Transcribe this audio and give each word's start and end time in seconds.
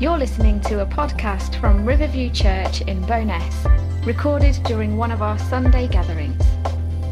You're 0.00 0.16
listening 0.16 0.60
to 0.60 0.82
a 0.82 0.86
podcast 0.86 1.60
from 1.60 1.84
Riverview 1.84 2.30
Church 2.30 2.82
in 2.82 3.04
Bowness, 3.04 3.66
recorded 4.06 4.54
during 4.62 4.96
one 4.96 5.10
of 5.10 5.22
our 5.22 5.36
Sunday 5.36 5.88
gatherings. 5.88 6.40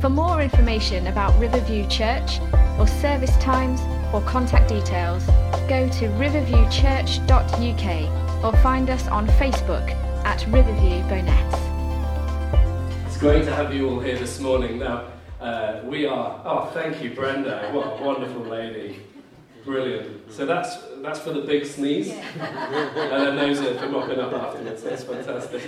For 0.00 0.08
more 0.08 0.40
information 0.40 1.08
about 1.08 1.36
Riverview 1.36 1.88
Church, 1.88 2.38
or 2.78 2.86
service 2.86 3.36
times, 3.38 3.80
or 4.14 4.20
contact 4.20 4.68
details, 4.68 5.26
go 5.68 5.88
to 5.98 6.06
riverviewchurch.uk 6.10 8.44
or 8.44 8.56
find 8.62 8.88
us 8.88 9.08
on 9.08 9.26
Facebook 9.30 9.90
at 10.24 10.46
Riverview 10.46 11.02
Bowness. 11.08 11.54
It's 13.08 13.18
great 13.18 13.44
to 13.46 13.52
have 13.52 13.74
you 13.74 13.90
all 13.90 13.98
here 13.98 14.16
this 14.16 14.38
morning. 14.38 14.78
Now, 14.78 15.06
uh, 15.40 15.80
we 15.82 16.06
are. 16.06 16.40
Oh, 16.44 16.70
thank 16.72 17.02
you, 17.02 17.10
Brenda. 17.10 17.68
What 17.72 18.00
a 18.00 18.04
wonderful 18.04 18.42
lady. 18.42 19.00
Brilliant. 19.66 20.32
So 20.32 20.46
that's 20.46 20.76
that's 21.02 21.18
for 21.18 21.32
the 21.32 21.40
big 21.40 21.66
sneeze, 21.66 22.10
and 22.40 22.94
then 22.94 23.34
those 23.34 23.58
are 23.58 23.76
for 23.76 23.88
mopping 23.88 24.20
up 24.20 24.32
afterwards. 24.32 24.84
That's 24.84 25.02
fantastic. 25.02 25.60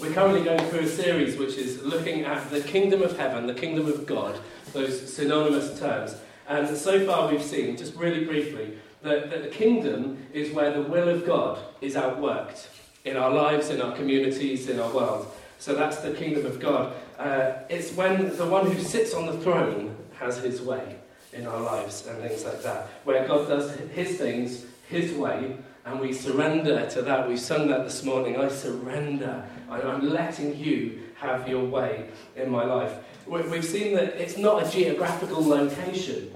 We're 0.00 0.12
currently 0.12 0.42
going 0.42 0.68
through 0.68 0.80
a 0.80 0.88
series 0.88 1.36
which 1.36 1.56
is 1.56 1.80
looking 1.82 2.24
at 2.24 2.50
the 2.50 2.60
kingdom 2.60 3.02
of 3.02 3.16
heaven, 3.16 3.46
the 3.46 3.54
kingdom 3.54 3.86
of 3.86 4.06
God, 4.06 4.40
those 4.72 5.14
synonymous 5.14 5.78
terms. 5.78 6.16
And 6.48 6.76
so 6.76 7.06
far 7.06 7.30
we've 7.30 7.42
seen, 7.42 7.76
just 7.76 7.94
really 7.94 8.24
briefly, 8.24 8.78
that, 9.02 9.30
that 9.30 9.42
the 9.42 9.48
kingdom 9.48 10.26
is 10.32 10.52
where 10.52 10.72
the 10.72 10.82
will 10.82 11.08
of 11.08 11.24
God 11.24 11.58
is 11.80 11.94
outworked 11.94 12.68
in 13.04 13.16
our 13.16 13.30
lives, 13.30 13.70
in 13.70 13.80
our 13.80 13.94
communities, 13.94 14.68
in 14.68 14.80
our 14.80 14.92
world. 14.92 15.26
So 15.58 15.74
that's 15.74 15.98
the 15.98 16.12
kingdom 16.12 16.46
of 16.46 16.58
God. 16.58 16.92
Uh, 17.18 17.52
it's 17.68 17.92
when 17.92 18.36
the 18.36 18.46
one 18.46 18.70
who 18.70 18.80
sits 18.80 19.14
on 19.14 19.26
the 19.26 19.38
throne 19.38 19.96
has 20.18 20.38
his 20.38 20.60
way 20.60 20.97
in 21.32 21.46
our 21.46 21.60
lives 21.60 22.06
and 22.06 22.20
things 22.20 22.44
like 22.44 22.62
that, 22.62 22.88
where 23.04 23.26
God 23.26 23.48
does 23.48 23.74
his 23.90 24.16
things 24.16 24.64
his 24.88 25.12
way 25.12 25.56
and 25.84 26.00
we 26.00 26.12
surrender 26.12 26.88
to 26.90 27.02
that. 27.02 27.28
We 27.28 27.36
sung 27.36 27.68
that 27.68 27.84
this 27.84 28.04
morning. 28.04 28.36
I 28.36 28.48
surrender. 28.48 29.44
I'm 29.70 30.08
letting 30.08 30.56
you 30.56 31.00
have 31.16 31.48
your 31.48 31.64
way 31.64 32.08
in 32.36 32.50
my 32.50 32.64
life. 32.64 32.94
We've 33.26 33.64
seen 33.64 33.94
that 33.94 34.16
it's 34.16 34.36
not 34.36 34.66
a 34.66 34.70
geographical 34.70 35.46
location, 35.46 36.30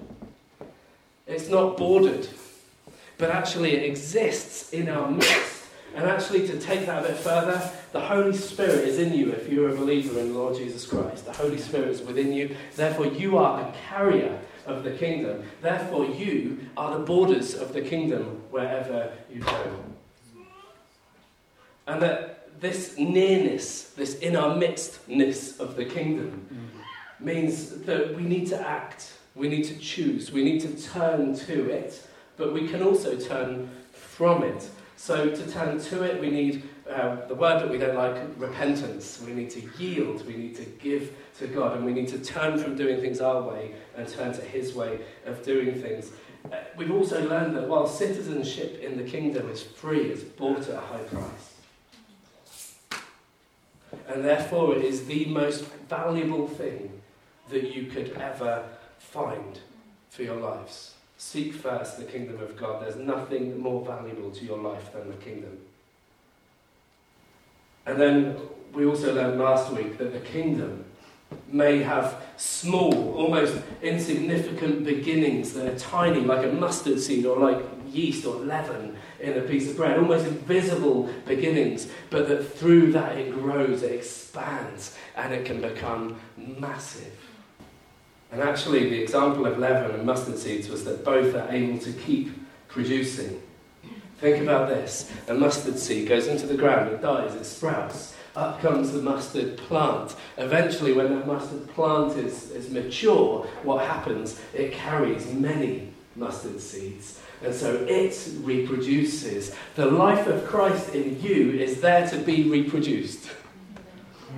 it's 1.27 1.49
not 1.49 1.77
bordered, 1.77 2.29
but 3.17 3.31
actually 3.31 3.73
it 3.73 3.85
exists 3.85 4.73
in 4.73 4.89
our 4.89 5.11
midst. 5.11 5.61
And 5.95 6.07
actually, 6.07 6.47
to 6.49 6.59
take 6.59 6.87
that 6.87 7.05
a 7.05 7.09
bit 7.09 7.19
further, 7.19 7.71
the 7.93 8.01
Holy 8.01 8.35
Spirit 8.35 8.89
is 8.89 8.99
in 8.99 9.13
you 9.13 9.31
if 9.33 9.51
you're 9.51 9.69
a 9.69 9.77
believer 9.77 10.19
in 10.19 10.33
the 10.33 10.39
Lord 10.39 10.57
Jesus 10.57 10.87
Christ. 10.87 11.27
The 11.27 11.35
Holy 11.35 11.59
Spirit 11.59 11.89
is 11.89 12.01
within 12.01 12.33
you. 12.33 12.57
Therefore, 12.75 13.07
you 13.07 13.37
are 13.37 13.61
a 13.61 13.75
carrier 13.91 14.39
of 14.67 14.85
the 14.85 14.93
kingdom. 14.93 15.43
Therefore, 15.61 16.07
you 16.07 16.59
are 16.77 16.99
the 16.99 17.05
borders 17.05 17.55
of 17.55 17.73
the 17.73 17.81
kingdom 17.81 18.43
wherever 18.51 19.13
you 19.33 19.41
go. 19.41 19.85
And 21.87 22.01
that 22.03 22.61
this 22.61 22.97
nearness, 22.97 23.91
this 23.91 24.19
in 24.21 24.37
our 24.37 24.57
midstness 24.57 25.59
of 25.59 25.77
the 25.77 25.85
kingdom, 25.85 26.47
mm-hmm. 26.53 27.25
means 27.25 27.71
that 27.83 28.15
we 28.15 28.23
need 28.23 28.47
to 28.49 28.69
act, 28.69 29.15
we 29.35 29.49
need 29.49 29.65
to 29.65 29.79
choose, 29.79 30.33
we 30.33 30.45
need 30.45 30.61
to 30.61 30.83
turn 30.91 31.35
to 31.35 31.71
it, 31.71 32.07
but 32.37 32.53
we 32.53 32.69
can 32.69 32.83
also 32.83 33.17
turn 33.17 33.69
from 33.93 34.45
it. 34.45 34.69
So 34.97 35.31
to 35.31 35.51
turn 35.51 35.81
to 35.81 36.05
it, 36.05 36.21
we 36.21 36.31
need 36.31 36.63
uh, 36.91 37.27
the 37.27 37.35
word 37.35 37.61
that 37.61 37.71
we 37.71 37.79
don't 37.79 37.95
like, 37.95 38.17
repentance. 38.37 39.21
We 39.25 39.33
need 39.33 39.51
to 39.51 39.63
yield, 39.79 40.27
we 40.27 40.37
need 40.37 40.57
to 40.57 40.65
give 40.65 41.15
to 41.39 41.47
God, 41.47 41.77
and 41.77 41.85
we 41.85 41.93
need 41.93 42.09
to 42.09 42.19
turn 42.19 42.59
from 42.59 42.77
doing 42.77 43.01
things 43.01 43.21
our 43.21 43.43
way 43.43 43.75
and 43.97 44.09
turn 44.09 44.33
to 44.33 44.43
His 44.43 44.75
way 44.75 45.01
of 45.25 45.45
doing 45.45 45.81
things. 45.81 46.11
Uh, 46.51 46.57
we've 46.77 46.91
also 46.91 47.27
learned 47.29 47.57
that 47.57 47.69
while 47.69 47.87
citizenship 47.87 48.83
in 48.83 48.97
the 48.97 49.05
kingdom 49.05 49.49
is 49.49 49.63
free, 49.63 50.11
it's 50.11 50.23
bought 50.23 50.69
at 50.69 50.75
a 50.75 50.81
high 50.81 51.03
price. 51.05 51.53
And 54.09 54.25
therefore, 54.25 54.77
it 54.77 54.85
is 54.85 55.07
the 55.07 55.27
most 55.27 55.65
valuable 55.89 56.49
thing 56.49 57.01
that 57.51 57.75
you 57.75 57.87
could 57.87 58.13
ever 58.13 58.65
find 58.99 59.61
for 60.11 60.23
your 60.23 60.37
lives. 60.37 60.95
Seek 61.17 61.55
first 61.55 61.99
the 61.99 62.05
kingdom 62.05 62.41
of 62.41 62.57
God. 62.57 62.83
There's 62.83 62.97
nothing 62.97 63.61
more 63.61 63.85
valuable 63.85 64.31
to 64.33 64.45
your 64.45 64.59
life 64.59 64.93
than 64.93 65.09
the 65.09 65.17
kingdom. 65.17 65.59
And 67.87 68.01
then 68.01 68.37
we 68.73 68.87
also 68.87 69.15
learned 69.15 69.41
last 69.41 69.73
week 69.73 69.99
that 69.99 70.13
the 70.13 70.21
kingdom 70.21 70.85
may 71.49 71.83
have 71.83 72.17
small, 72.37 73.15
almost 73.15 73.57
insignificant 73.83 74.85
beginnings 74.85 75.53
that 75.55 75.67
are 75.67 75.79
tiny, 75.79 76.21
like 76.21 76.45
a 76.47 76.53
mustard 76.53 77.01
seed 77.01 77.27
or 77.27 77.39
like 77.39 77.63
yeast 77.89 78.27
or 78.27 78.37
leaven 78.37 78.97
in 79.21 79.39
a 79.39 79.43
piece 79.43 79.71
of 79.71 79.77
bread, 79.77 79.99
almost 79.99 80.27
invisible 80.27 81.11
beginnings, 81.27 81.89
but 82.11 82.29
that 82.29 82.43
through 82.43 82.93
that 82.93 83.17
it 83.17 83.33
grows, 83.33 83.83
it 83.83 83.93
expands, 83.93 84.97
and 85.17 85.33
it 85.33 85.45
can 85.45 85.61
become 85.61 86.19
massive. 86.37 87.17
And 88.31 88.41
actually, 88.41 88.89
the 88.89 89.03
example 89.03 89.47
of 89.47 89.59
leaven 89.59 89.91
and 89.95 90.07
mustard 90.07 90.39
seeds 90.39 90.69
was 90.69 90.85
that 90.85 91.05
both 91.05 91.35
are 91.35 91.51
able 91.51 91.79
to 91.81 91.93
keep 91.93 92.33
producing. 92.69 93.43
Think 94.23 94.41
about 94.41 94.69
this 94.69 95.11
a 95.27 95.35
mustard 95.35 95.77
seed 95.77 96.09
goes 96.09 96.29
into 96.29 96.47
the 96.47 96.55
ground, 96.55 96.93
it 96.93 97.03
dies, 97.03 97.35
it 97.35 97.45
sprouts. 97.45 98.15
Up 98.37 98.61
comes 98.61 98.93
the 98.93 99.03
mustard 99.03 99.57
plant. 99.59 100.15
Eventually, 100.39 100.93
when 100.93 101.13
that 101.13 101.27
mustard 101.27 101.69
plant 101.75 102.17
is, 102.17 102.53
is 102.53 102.71
mature, 102.71 103.45
what 103.65 103.85
happens? 103.85 104.41
It 104.55 104.73
carries 104.73 105.27
many 105.33 105.93
mustard 106.15 106.61
seeds. 106.61 107.21
And 107.43 107.53
so 107.53 107.85
it 107.89 108.17
reproduces. 108.43 109.57
The 109.75 109.87
life 109.87 110.29
of 110.29 110.47
Christ 110.47 110.95
in 110.95 111.21
you 111.21 111.51
is 111.51 111.81
there 111.81 112.09
to 112.09 112.19
be 112.19 112.49
reproduced. 112.49 113.29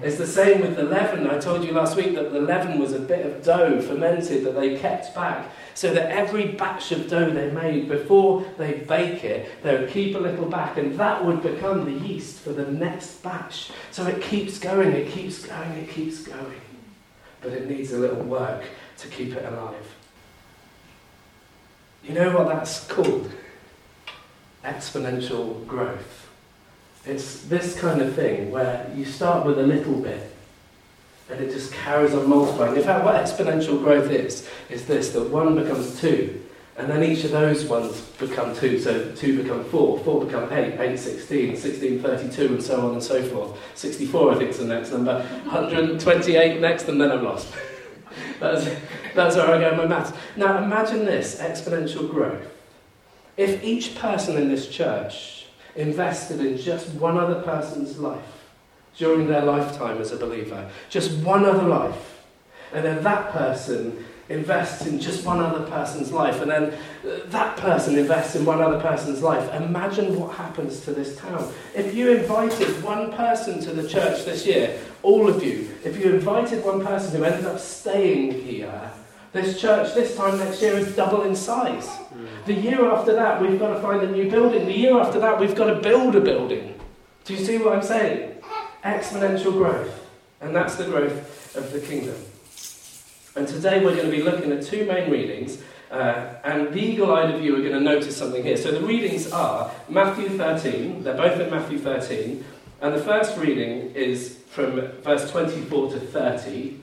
It's 0.03 0.17
the 0.17 0.27
same 0.27 0.63
with 0.63 0.77
the 0.77 0.85
leaven. 0.85 1.29
I 1.29 1.39
told 1.39 1.63
you 1.63 1.73
last 1.73 1.95
week 1.95 2.15
that 2.15 2.33
the 2.33 2.41
leaven 2.41 2.79
was 2.79 2.95
a 2.95 2.99
bit 2.99 3.27
of 3.27 3.45
dough 3.45 3.83
fermented 3.83 4.45
that 4.45 4.57
they 4.57 4.79
kept 4.79 5.15
back 5.15 5.47
so 5.75 5.93
that 5.93 6.11
every 6.11 6.49
batch 6.53 6.93
of 6.93 7.09
dough 7.09 7.31
they 7.31 7.51
made 7.51 7.89
before 7.89 8.45
they 8.57 8.75
bake 8.75 9.25
it, 9.25 9.51
they 9.63 9.77
would 9.77 9.91
keep 9.91 10.15
a 10.15 10.19
little 10.19 10.47
back 10.47 10.79
and 10.79 10.99
that 10.99 11.25
would 11.25 11.43
become 11.43 11.85
the 11.85 12.07
yeast 12.07 12.41
for 12.41 12.53
the 12.53 12.71
next 12.71 13.23
batch. 13.23 13.71
So 13.91 14.07
it 14.07 14.23
keeps 14.23 14.59
going, 14.59 14.93
it 14.93 15.11
keeps 15.11 15.45
going, 15.45 15.73
it 15.73 15.91
keeps 15.91 16.23
going. 16.23 16.61
But 17.41 17.53
it 17.53 17.69
needs 17.69 17.93
a 17.93 17.99
little 17.99 18.23
work 18.23 18.65
to 18.99 19.09
keep 19.09 19.35
it 19.35 19.45
alive. 19.45 19.95
You 22.05 22.15
know 22.15 22.37
what 22.37 22.49
that's 22.49 22.87
called? 22.87 23.31
Exponential 24.65 25.67
growth. 25.67 26.29
It's 27.05 27.43
this 27.43 27.79
kind 27.79 28.01
of 28.01 28.15
thing 28.15 28.51
where 28.51 28.91
you 28.95 29.05
start 29.05 29.45
with 29.45 29.59
a 29.59 29.63
little 29.63 30.01
bit 30.01 30.34
and 31.31 31.41
it 31.41 31.51
just 31.51 31.73
carries 31.73 32.15
on 32.15 32.29
multiplying. 32.29 32.77
In 32.77 32.83
fact, 32.83 33.05
what 33.05 33.15
exponential 33.17 33.83
growth 33.83 34.11
is, 34.11 34.49
is 34.69 34.87
this 34.87 35.11
that 35.11 35.31
one 35.31 35.55
becomes 35.55 36.01
two, 36.01 36.43
and 36.77 36.91
then 36.91 37.03
each 37.03 37.25
of 37.25 37.31
those 37.31 37.65
ones 37.65 38.01
become 38.19 38.55
two. 38.55 38.79
So 38.79 39.13
two 39.15 39.43
become 39.43 39.65
four, 39.65 39.99
four 40.01 40.25
become 40.25 40.53
eight, 40.53 40.79
eight, 40.79 40.99
16, 40.99 41.57
16, 41.57 42.03
32, 42.03 42.47
and 42.47 42.63
so 42.63 42.87
on 42.87 42.95
and 42.95 43.03
so 43.03 43.23
forth. 43.23 43.59
64, 43.75 44.33
I 44.33 44.39
think, 44.39 44.51
is 44.51 44.59
the 44.59 44.67
next 44.67 44.91
number. 44.91 45.21
128 45.45 46.61
next, 46.61 46.89
and 46.89 47.01
then 47.01 47.11
I'm 47.11 47.25
lost. 47.25 47.55
that's, 48.41 48.69
that's 49.15 49.37
where 49.37 49.49
I 49.49 49.59
go 49.59 49.71
in 49.71 49.77
my 49.79 49.87
maths. 49.87 50.17
Now 50.37 50.63
imagine 50.63 51.05
this 51.05 51.37
exponential 51.37 52.11
growth. 52.11 52.51
If 53.37 53.65
each 53.65 53.97
person 53.97 54.37
in 54.37 54.49
this 54.49 54.69
church 54.69 55.47
invested 55.75 56.41
in 56.41 56.57
just 56.57 56.89
one 56.91 57.17
other 57.17 57.43
person's 57.43 57.99
life 57.99 58.44
during 58.97 59.27
their 59.27 59.43
lifetime 59.43 60.01
as 60.01 60.13
a 60.13 60.17
believer, 60.17 60.71
just 60.89 61.13
one 61.25 61.45
other 61.45 61.67
life, 61.67 62.23
and 62.73 62.85
then 62.85 63.03
that 63.03 63.31
person 63.31 64.05
invests 64.29 64.87
in 64.87 64.99
just 64.99 65.25
one 65.25 65.41
other 65.41 65.67
person's 65.67 66.11
life, 66.11 66.41
and 66.41 66.51
then 66.51 66.73
uh, 66.73 67.19
that 67.27 67.57
person 67.59 67.99
invests 67.99 68.35
in 68.35 68.45
one 68.45 68.61
other 68.61 68.81
person's 68.81 69.23
life. 69.23 69.53
Imagine 69.55 70.19
what 70.19 70.35
happens 70.35 70.81
to 70.81 70.93
this 70.93 71.17
town. 71.19 71.53
If 71.75 71.95
you 71.95 72.11
invited 72.11 72.83
one 72.83 73.13
person 73.13 73.61
to 73.61 73.73
the 73.73 73.87
church 73.87 74.25
this 74.25 74.47
year, 74.47 74.79
all 75.03 75.29
of 75.29 75.45
you, 75.45 75.69
if 75.85 75.99
you 75.99 76.15
invited 76.15 76.65
one 76.65 76.85
person 76.85 77.17
who 77.17 77.25
ended 77.25 77.45
up 77.45 77.59
staying 77.59 78.33
here, 78.43 78.91
this 79.33 79.61
church 79.61 79.95
this 79.95 80.17
time 80.17 80.39
next 80.39 80.63
year 80.63 80.75
is 80.75 80.95
double 80.95 81.23
in 81.23 81.35
size. 81.35 81.89
Hmm. 81.89 82.27
The 82.47 82.55
year 82.55 82.91
after 82.91 83.13
that, 83.15 83.43
we've 83.43 83.59
got 83.59 83.75
to 83.75 83.81
find 83.81 84.01
a 84.03 84.11
new 84.11 84.31
building. 84.31 84.65
The 84.65 84.79
year 84.79 84.99
after 84.99 85.19
that, 85.19 85.39
we've 85.39 85.57
got 85.57 85.67
to 85.67 85.81
build 85.81 86.15
a 86.15 86.21
building. 86.21 86.81
Do 87.25 87.35
you 87.35 87.45
see 87.45 87.59
what 87.59 87.75
I'm 87.75 87.83
saying? 87.83 88.34
Exponential 88.85 89.53
growth. 89.53 90.07
And 90.41 90.55
that's 90.55 90.77
the 90.77 90.85
growth 90.85 91.57
of 91.57 91.73
the 91.73 91.81
kingdom. 91.81 92.17
And 93.35 93.49
today 93.49 93.85
we're 93.85 93.97
going 93.97 94.11
to 94.11 94.17
be 94.17 94.23
looking 94.23 94.53
at 94.53 94.63
two 94.63 94.85
main 94.85 95.11
readings. 95.11 95.59
Uh, 95.91 96.35
and 96.45 96.73
the 96.73 96.81
eagle 96.81 97.13
eyed 97.13 97.35
of 97.35 97.43
you 97.43 97.57
are 97.57 97.61
going 97.61 97.73
to 97.73 97.81
notice 97.81 98.17
something 98.17 98.43
here. 98.43 98.57
So 98.57 98.73
the 98.73 98.87
readings 98.87 99.33
are 99.33 99.71
Matthew 99.89 100.29
13, 100.29 101.03
they're 101.03 101.17
both 101.17 101.41
in 101.41 101.51
Matthew 101.51 101.79
13. 101.79 102.45
And 102.81 102.95
the 102.95 103.01
first 103.01 103.39
reading 103.39 103.93
is 103.95 104.39
from 104.51 104.81
verse 105.03 105.31
24 105.31 105.93
to 105.93 106.01
30. 106.01 106.79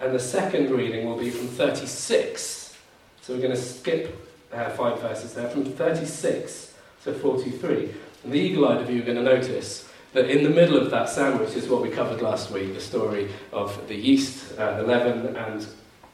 And 0.00 0.14
the 0.14 0.18
second 0.18 0.70
reading 0.70 1.06
will 1.06 1.18
be 1.18 1.30
from 1.30 1.48
36. 1.48 2.76
So 3.22 3.34
we're 3.34 3.40
going 3.40 3.54
to 3.54 3.60
skip 3.60 4.28
uh, 4.52 4.70
five 4.70 5.00
verses 5.00 5.34
there, 5.34 5.48
from 5.48 5.64
36 5.64 6.74
to 7.04 7.12
to 7.12 7.18
43. 7.18 7.94
And 8.24 8.32
the 8.32 8.38
eagle 8.38 8.68
eyed 8.68 8.80
of 8.80 8.90
you 8.90 9.02
are 9.02 9.04
going 9.04 9.16
to 9.16 9.22
notice 9.22 9.87
that 10.18 10.30
in 10.30 10.42
the 10.42 10.50
middle 10.50 10.76
of 10.76 10.90
that 10.90 11.08
sandwich 11.08 11.54
is 11.54 11.68
what 11.68 11.80
we 11.80 11.88
covered 11.88 12.20
last 12.20 12.50
week 12.50 12.74
the 12.74 12.80
story 12.80 13.28
of 13.52 13.86
the 13.86 13.94
yeast, 13.94 14.58
uh, 14.58 14.76
the 14.76 14.82
leaven, 14.82 15.36
and 15.36 15.64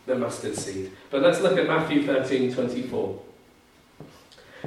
the 0.05 0.15
mustard 0.15 0.55
seed. 0.55 0.93
But 1.11 1.23
let's 1.23 1.41
look 1.41 1.57
at 1.57 1.67
Matthew 1.67 2.05
13 2.05 2.53
24. 2.53 3.23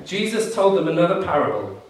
Jesus 0.04 0.56
told 0.56 0.76
them 0.76 0.88
another 0.88 1.22
parable. 1.22 1.84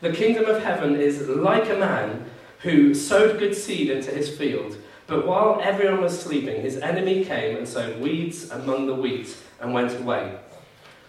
The 0.00 0.14
kingdom 0.14 0.46
of 0.46 0.62
heaven 0.62 0.96
is 0.96 1.28
like 1.28 1.68
a 1.68 1.76
man 1.76 2.30
who 2.60 2.94
sowed 2.94 3.38
good 3.38 3.54
seed 3.54 3.90
into 3.90 4.10
his 4.10 4.34
field. 4.34 4.78
But 5.06 5.26
while 5.26 5.60
everyone 5.62 6.00
was 6.00 6.18
sleeping, 6.18 6.62
his 6.62 6.78
enemy 6.78 7.26
came 7.26 7.58
and 7.58 7.68
sowed 7.68 8.00
weeds 8.00 8.50
among 8.50 8.86
the 8.86 8.94
wheat 8.94 9.36
and 9.60 9.74
went 9.74 10.00
away. 10.00 10.38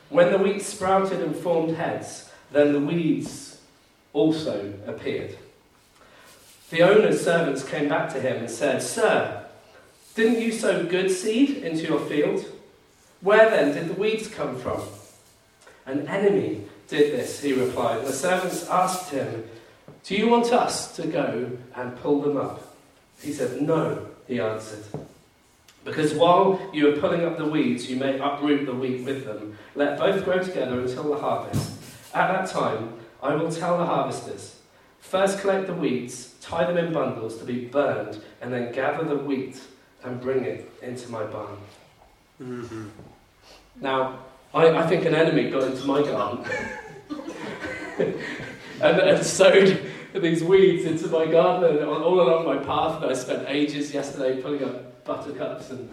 When 0.10 0.34
the 0.34 0.38
wheat 0.38 0.62
sprouted 0.64 1.22
and 1.22 1.34
formed 1.34 1.78
heads, 1.78 2.30
then 2.52 2.74
the 2.74 2.82
weeds 2.82 3.62
also 4.12 4.74
appeared. 4.86 5.38
The 6.76 6.84
owner's 6.84 7.24
servants 7.24 7.64
came 7.64 7.88
back 7.88 8.12
to 8.12 8.20
him 8.20 8.36
and 8.36 8.52
said, 8.52 8.84
Sir, 8.84 9.46
didn't 10.14 10.42
you 10.42 10.52
sow 10.52 10.84
good 10.84 11.10
seed 11.10 11.64
into 11.64 11.84
your 11.88 12.02
field? 12.02 12.44
Where 13.22 13.50
then 13.50 13.74
did 13.74 13.88
the 13.88 13.94
weeds 13.94 14.28
come 14.28 14.60
from? 14.60 14.82
An 15.86 16.06
enemy 16.06 16.66
did 16.90 17.14
this, 17.14 17.42
he 17.42 17.54
replied. 17.54 18.06
The 18.06 18.12
servants 18.12 18.68
asked 18.68 19.10
him, 19.12 19.46
Do 20.04 20.18
you 20.18 20.28
want 20.28 20.52
us 20.52 20.94
to 20.98 21.08
go 21.08 21.58
and 21.78 21.98
pull 22.02 22.22
them 22.22 22.36
up? 22.36 22.76
He 23.22 23.32
said, 23.32 23.62
No, 23.62 24.08
he 24.28 24.42
answered. 24.42 24.84
Because 25.86 26.14
while 26.14 26.60
you 26.74 26.90
are 26.90 27.00
pulling 27.00 27.24
up 27.24 27.38
the 27.38 27.48
weeds, 27.48 27.90
you 27.90 27.96
may 27.96 28.20
uproot 28.20 28.66
the 28.66 28.76
wheat 28.76 29.06
with 29.06 29.24
them. 29.24 29.58
Let 29.76 29.98
both 29.98 30.26
grow 30.26 30.44
together 30.44 30.82
until 30.82 31.04
the 31.04 31.20
harvest. 31.20 31.72
At 32.14 32.34
that 32.34 32.50
time, 32.50 32.96
I 33.24 33.34
will 33.34 33.50
tell 33.50 33.78
the 33.78 33.86
harvesters 33.86 34.56
first 35.10 35.40
collect 35.40 35.68
the 35.68 35.74
weeds, 35.74 36.34
tie 36.42 36.66
them 36.66 36.78
in 36.78 36.92
bundles 36.92 37.38
to 37.38 37.46
be 37.46 37.66
burned, 37.66 38.22
and 38.42 38.52
then 38.52 38.72
gather 38.72 39.04
the 39.04 39.16
wheat 39.16 39.62
and 40.04 40.20
bring 40.20 40.44
it 40.44 40.72
into 40.82 41.10
my 41.10 41.24
barn. 41.24 41.58
Mm-hmm. 42.42 42.88
Now, 43.82 44.20
I, 44.54 44.70
I 44.70 44.88
think 44.88 45.06
an 45.06 45.16
enemy 45.16 45.50
got 45.50 45.64
into 45.64 45.86
my 45.86 46.02
garden 46.02 46.46
and, 48.82 49.00
and 49.00 49.26
sowed 49.26 49.92
these 50.14 50.44
weeds 50.44 50.86
into 50.86 51.08
my 51.08 51.26
garden 51.26 51.78
and 51.78 51.88
all 51.88 52.22
along 52.22 52.46
my 52.46 52.58
path. 52.58 53.02
And 53.02 53.12
I 53.12 53.14
spent 53.14 53.48
ages 53.48 53.94
yesterday 53.94 54.42
pulling 54.42 54.64
up 54.64 55.04
buttercups 55.06 55.72
and 55.72 55.90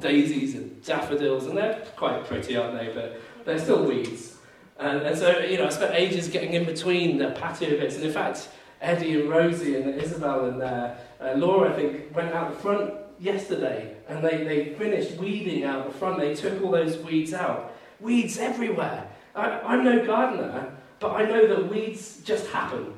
daisies 0.00 0.54
and 0.54 0.82
daffodils, 0.84 1.46
and 1.46 1.56
they're 1.56 1.84
quite 1.96 2.24
pretty, 2.24 2.56
aren't 2.56 2.78
they? 2.78 2.92
But 2.94 3.20
they're 3.44 3.58
still 3.58 3.84
weeds. 3.84 4.37
And, 4.78 5.02
and 5.02 5.18
so, 5.18 5.38
you 5.38 5.58
know, 5.58 5.66
I 5.66 5.70
spent 5.70 5.94
ages 5.94 6.28
getting 6.28 6.52
in 6.52 6.64
between 6.64 7.18
the 7.18 7.30
patio 7.30 7.70
bits. 7.70 7.96
And 7.96 8.04
in 8.04 8.12
fact, 8.12 8.48
Eddie 8.80 9.20
and 9.20 9.28
Rosie 9.28 9.76
and 9.76 10.00
Isabel 10.00 10.46
and 10.46 10.62
uh, 10.62 10.94
uh, 11.20 11.32
Laura, 11.36 11.72
I 11.72 11.76
think, 11.76 12.14
went 12.14 12.32
out 12.32 12.54
the 12.54 12.60
front 12.60 12.94
yesterday 13.18 13.96
and 14.08 14.24
they, 14.24 14.44
they 14.44 14.74
finished 14.74 15.18
weeding 15.18 15.64
out 15.64 15.86
the 15.86 15.98
front. 15.98 16.20
They 16.20 16.34
took 16.34 16.62
all 16.62 16.70
those 16.70 16.96
weeds 16.98 17.34
out. 17.34 17.74
Weeds 18.00 18.38
everywhere. 18.38 19.08
I, 19.34 19.60
I'm 19.60 19.84
no 19.84 20.04
gardener, 20.04 20.72
but 21.00 21.12
I 21.12 21.24
know 21.24 21.46
that 21.46 21.68
weeds 21.68 22.20
just 22.22 22.46
happen. 22.48 22.94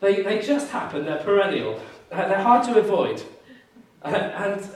They, 0.00 0.22
they 0.22 0.40
just 0.40 0.70
happen, 0.70 1.04
they're 1.04 1.22
perennial, 1.22 1.80
uh, 2.12 2.28
they're 2.28 2.42
hard 2.42 2.64
to 2.66 2.78
avoid. 2.78 3.22
Uh, 4.02 4.08
and 4.08 4.68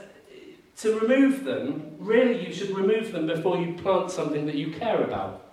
to 0.78 0.98
remove 1.00 1.44
them, 1.44 1.96
really, 1.98 2.46
you 2.46 2.52
should 2.52 2.70
remove 2.70 3.12
them 3.12 3.26
before 3.26 3.58
you 3.58 3.74
plant 3.74 4.10
something 4.10 4.46
that 4.46 4.54
you 4.54 4.72
care 4.72 5.02
about. 5.02 5.47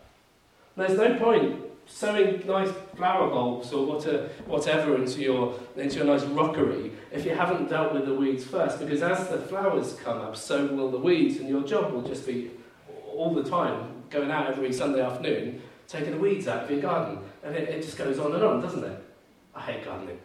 There's 0.75 0.97
no 0.97 1.17
point 1.17 1.61
sowing 1.87 2.45
nice 2.47 2.71
flower 2.95 3.29
bulbs 3.29 3.71
or 3.71 3.85
whatever 3.85 4.95
into 4.95 5.21
your, 5.21 5.57
into 5.77 5.97
your 5.97 6.05
nice 6.05 6.23
rockery 6.23 6.91
if 7.11 7.25
you 7.25 7.31
haven't 7.31 7.69
dealt 7.69 7.93
with 7.93 8.05
the 8.05 8.13
weeds 8.13 8.43
first, 8.43 8.79
because 8.79 9.01
as 9.01 9.29
the 9.29 9.37
flowers 9.37 9.93
come 10.03 10.19
up, 10.19 10.35
so 10.35 10.65
will 10.67 10.89
the 10.89 10.97
weeds, 10.97 11.37
and 11.37 11.47
your 11.47 11.63
job 11.63 11.93
will 11.93 12.01
just 12.01 12.25
be 12.25 12.51
all 13.07 13.33
the 13.33 13.43
time 13.43 14.03
going 14.09 14.31
out 14.31 14.47
every 14.47 14.73
Sunday 14.73 15.01
afternoon 15.01 15.61
taking 15.87 16.11
the 16.11 16.17
weeds 16.17 16.47
out 16.47 16.63
of 16.63 16.71
your 16.71 16.81
garden. 16.81 17.19
And 17.43 17.55
it, 17.55 17.69
it 17.69 17.81
just 17.81 17.97
goes 17.97 18.19
on 18.19 18.33
and 18.33 18.43
on, 18.43 18.61
doesn't 18.61 18.83
it? 18.83 19.03
I 19.53 19.61
hate 19.61 19.85
gardening. 19.85 20.19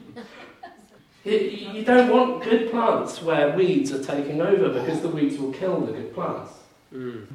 you, 1.25 1.33
you 1.33 1.85
don't 1.85 2.11
want 2.11 2.45
good 2.45 2.71
plants 2.71 3.21
where 3.21 3.55
weeds 3.57 3.93
are 3.93 4.03
taking 4.03 4.41
over 4.41 4.69
because 4.81 5.01
the 5.03 5.09
weeds 5.09 5.37
will 5.39 5.53
kill 5.53 5.81
the 5.81 5.93
good 5.93 6.15
plants. 6.15 6.53
Mm. 6.95 7.27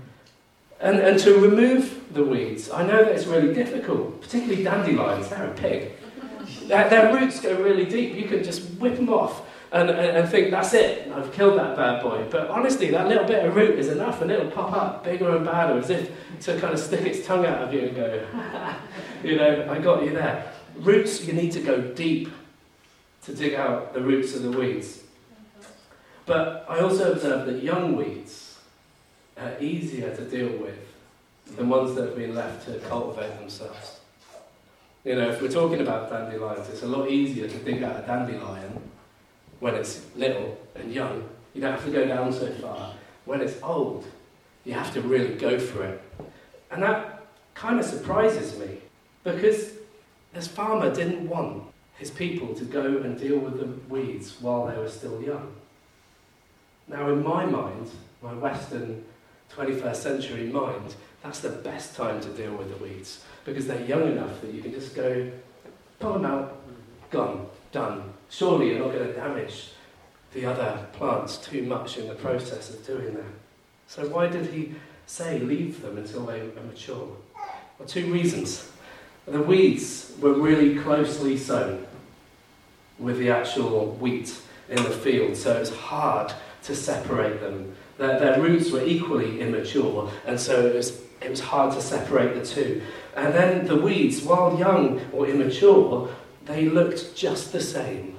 And, 0.81 0.99
and 0.99 1.19
to 1.19 1.37
remove 1.37 2.13
the 2.13 2.23
weeds, 2.23 2.71
I 2.71 2.83
know 2.83 3.03
that 3.03 3.13
it's 3.13 3.27
really 3.27 3.53
difficult, 3.53 4.21
particularly 4.21 4.63
dandelions, 4.63 5.27
they're 5.29 5.51
a 5.51 5.53
pig. 5.53 5.91
Their, 6.67 6.89
their 6.89 7.13
roots 7.13 7.39
go 7.39 7.61
really 7.61 7.85
deep, 7.85 8.15
you 8.15 8.27
can 8.27 8.43
just 8.43 8.63
whip 8.79 8.95
them 8.95 9.09
off 9.09 9.43
and, 9.71 9.89
and, 9.89 10.17
and, 10.17 10.29
think, 10.29 10.51
that's 10.51 10.73
it, 10.73 11.09
I've 11.13 11.31
killed 11.31 11.57
that 11.57 11.77
bad 11.77 12.01
boy. 12.01 12.27
But 12.29 12.49
honestly, 12.49 12.91
that 12.91 13.07
little 13.07 13.23
bit 13.23 13.45
of 13.45 13.55
root 13.55 13.79
is 13.79 13.87
enough, 13.87 14.21
and 14.21 14.29
it'll 14.29 14.51
pop 14.51 14.73
up 14.73 15.03
bigger 15.03 15.33
and 15.35 15.45
badder, 15.45 15.79
as 15.79 15.89
if 15.89 16.11
to 16.41 16.59
kind 16.59 16.73
of 16.73 16.79
stick 16.79 17.05
its 17.05 17.25
tongue 17.25 17.45
out 17.45 17.59
of 17.59 17.73
you 17.73 17.83
and 17.83 17.95
go, 17.95 18.25
you 19.23 19.37
know, 19.37 19.67
I 19.71 19.79
got 19.79 20.03
you 20.03 20.11
there. 20.11 20.51
Roots, 20.75 21.23
you 21.23 21.31
need 21.31 21.53
to 21.53 21.61
go 21.61 21.79
deep 21.79 22.33
to 23.23 23.33
dig 23.33 23.53
out 23.53 23.93
the 23.93 24.01
roots 24.01 24.35
of 24.35 24.43
the 24.43 24.51
weeds. 24.51 25.03
But 26.25 26.65
I 26.67 26.79
also 26.79 27.13
observe 27.13 27.45
that 27.45 27.63
young 27.63 27.95
weeds 27.95 28.50
are 29.41 29.59
easier 29.59 30.15
to 30.15 30.25
deal 30.25 30.57
with 30.57 30.77
than 31.55 31.69
ones 31.69 31.95
that 31.95 32.05
have 32.05 32.15
been 32.15 32.35
left 32.35 32.65
to 32.65 32.79
cultivate 32.79 33.37
themselves. 33.39 33.99
You 35.03 35.15
know, 35.15 35.29
if 35.29 35.41
we're 35.41 35.49
talking 35.49 35.81
about 35.81 36.09
dandelions, 36.09 36.69
it's 36.69 36.83
a 36.83 36.87
lot 36.87 37.09
easier 37.09 37.47
to 37.47 37.57
dig 37.59 37.81
out 37.81 38.03
a 38.03 38.05
dandelion 38.05 38.79
when 39.59 39.75
it's 39.75 40.05
little 40.15 40.57
and 40.75 40.93
young. 40.93 41.27
You 41.53 41.61
don't 41.61 41.71
have 41.71 41.85
to 41.85 41.91
go 41.91 42.05
down 42.05 42.31
so 42.31 42.51
far. 42.53 42.93
When 43.25 43.41
it's 43.41 43.61
old, 43.63 44.05
you 44.63 44.73
have 44.73 44.93
to 44.93 45.01
really 45.01 45.35
go 45.35 45.59
for 45.59 45.83
it. 45.85 46.01
And 46.69 46.83
that 46.83 47.25
kind 47.55 47.79
of 47.79 47.85
surprises 47.85 48.57
me 48.59 48.77
because 49.23 49.71
this 50.33 50.47
farmer 50.47 50.93
didn't 50.93 51.27
want 51.27 51.63
his 51.97 52.11
people 52.11 52.53
to 52.55 52.63
go 52.63 52.97
and 52.97 53.19
deal 53.19 53.39
with 53.39 53.59
the 53.59 53.65
weeds 53.93 54.39
while 54.39 54.67
they 54.67 54.77
were 54.77 54.89
still 54.89 55.21
young. 55.21 55.53
Now, 56.87 57.09
in 57.09 57.23
my 57.23 57.45
mind, 57.45 57.89
my 58.21 58.33
Western 58.33 59.03
21st 59.55 59.95
century 59.95 60.47
mind, 60.47 60.95
that's 61.23 61.39
the 61.39 61.49
best 61.49 61.95
time 61.95 62.19
to 62.21 62.29
deal 62.29 62.55
with 62.55 62.69
the 62.69 62.83
weeds 62.83 63.23
because 63.45 63.67
they're 63.67 63.85
young 63.85 64.07
enough 64.11 64.41
that 64.41 64.53
you 64.53 64.61
can 64.61 64.71
just 64.71 64.95
go, 64.95 65.31
pull 65.99 66.13
them 66.13 66.25
out, 66.25 66.57
gone, 67.09 67.47
done. 67.71 68.03
Surely 68.29 68.69
you're 68.69 68.79
not 68.79 68.93
going 68.93 69.07
to 69.07 69.13
damage 69.13 69.69
the 70.33 70.45
other 70.45 70.85
plants 70.93 71.37
too 71.37 71.63
much 71.63 71.97
in 71.97 72.07
the 72.07 72.15
process 72.15 72.69
of 72.69 72.85
doing 72.85 73.13
that. 73.15 73.23
So, 73.87 74.07
why 74.07 74.27
did 74.27 74.47
he 74.47 74.73
say 75.05 75.39
leave 75.39 75.81
them 75.81 75.97
until 75.97 76.25
they 76.25 76.39
are 76.39 76.63
mature? 76.65 77.09
Well, 77.77 77.87
two 77.87 78.11
reasons. 78.11 78.69
The 79.25 79.41
weeds 79.41 80.13
were 80.19 80.33
really 80.33 80.79
closely 80.79 81.37
sown 81.37 81.85
with 82.97 83.17
the 83.17 83.29
actual 83.29 83.93
wheat 83.95 84.35
in 84.69 84.77
the 84.77 84.89
field, 84.89 85.35
so 85.35 85.57
it 85.57 85.59
was 85.59 85.75
hard 85.75 86.33
to 86.63 86.75
separate 86.75 87.41
them. 87.41 87.75
Their, 88.01 88.19
their 88.19 88.41
roots 88.41 88.71
were 88.71 88.83
equally 88.83 89.39
immature, 89.41 90.09
and 90.25 90.39
so 90.39 90.65
it 90.65 90.73
was, 90.73 91.03
it 91.21 91.29
was 91.29 91.39
hard 91.39 91.71
to 91.75 91.81
separate 91.83 92.33
the 92.33 92.43
two. 92.43 92.81
And 93.15 93.31
then 93.31 93.67
the 93.67 93.75
weeds, 93.75 94.23
while 94.23 94.57
young 94.57 94.99
or 95.13 95.27
immature, 95.27 96.09
they 96.45 96.65
looked 96.65 97.15
just 97.15 97.51
the 97.51 97.61
same 97.61 98.15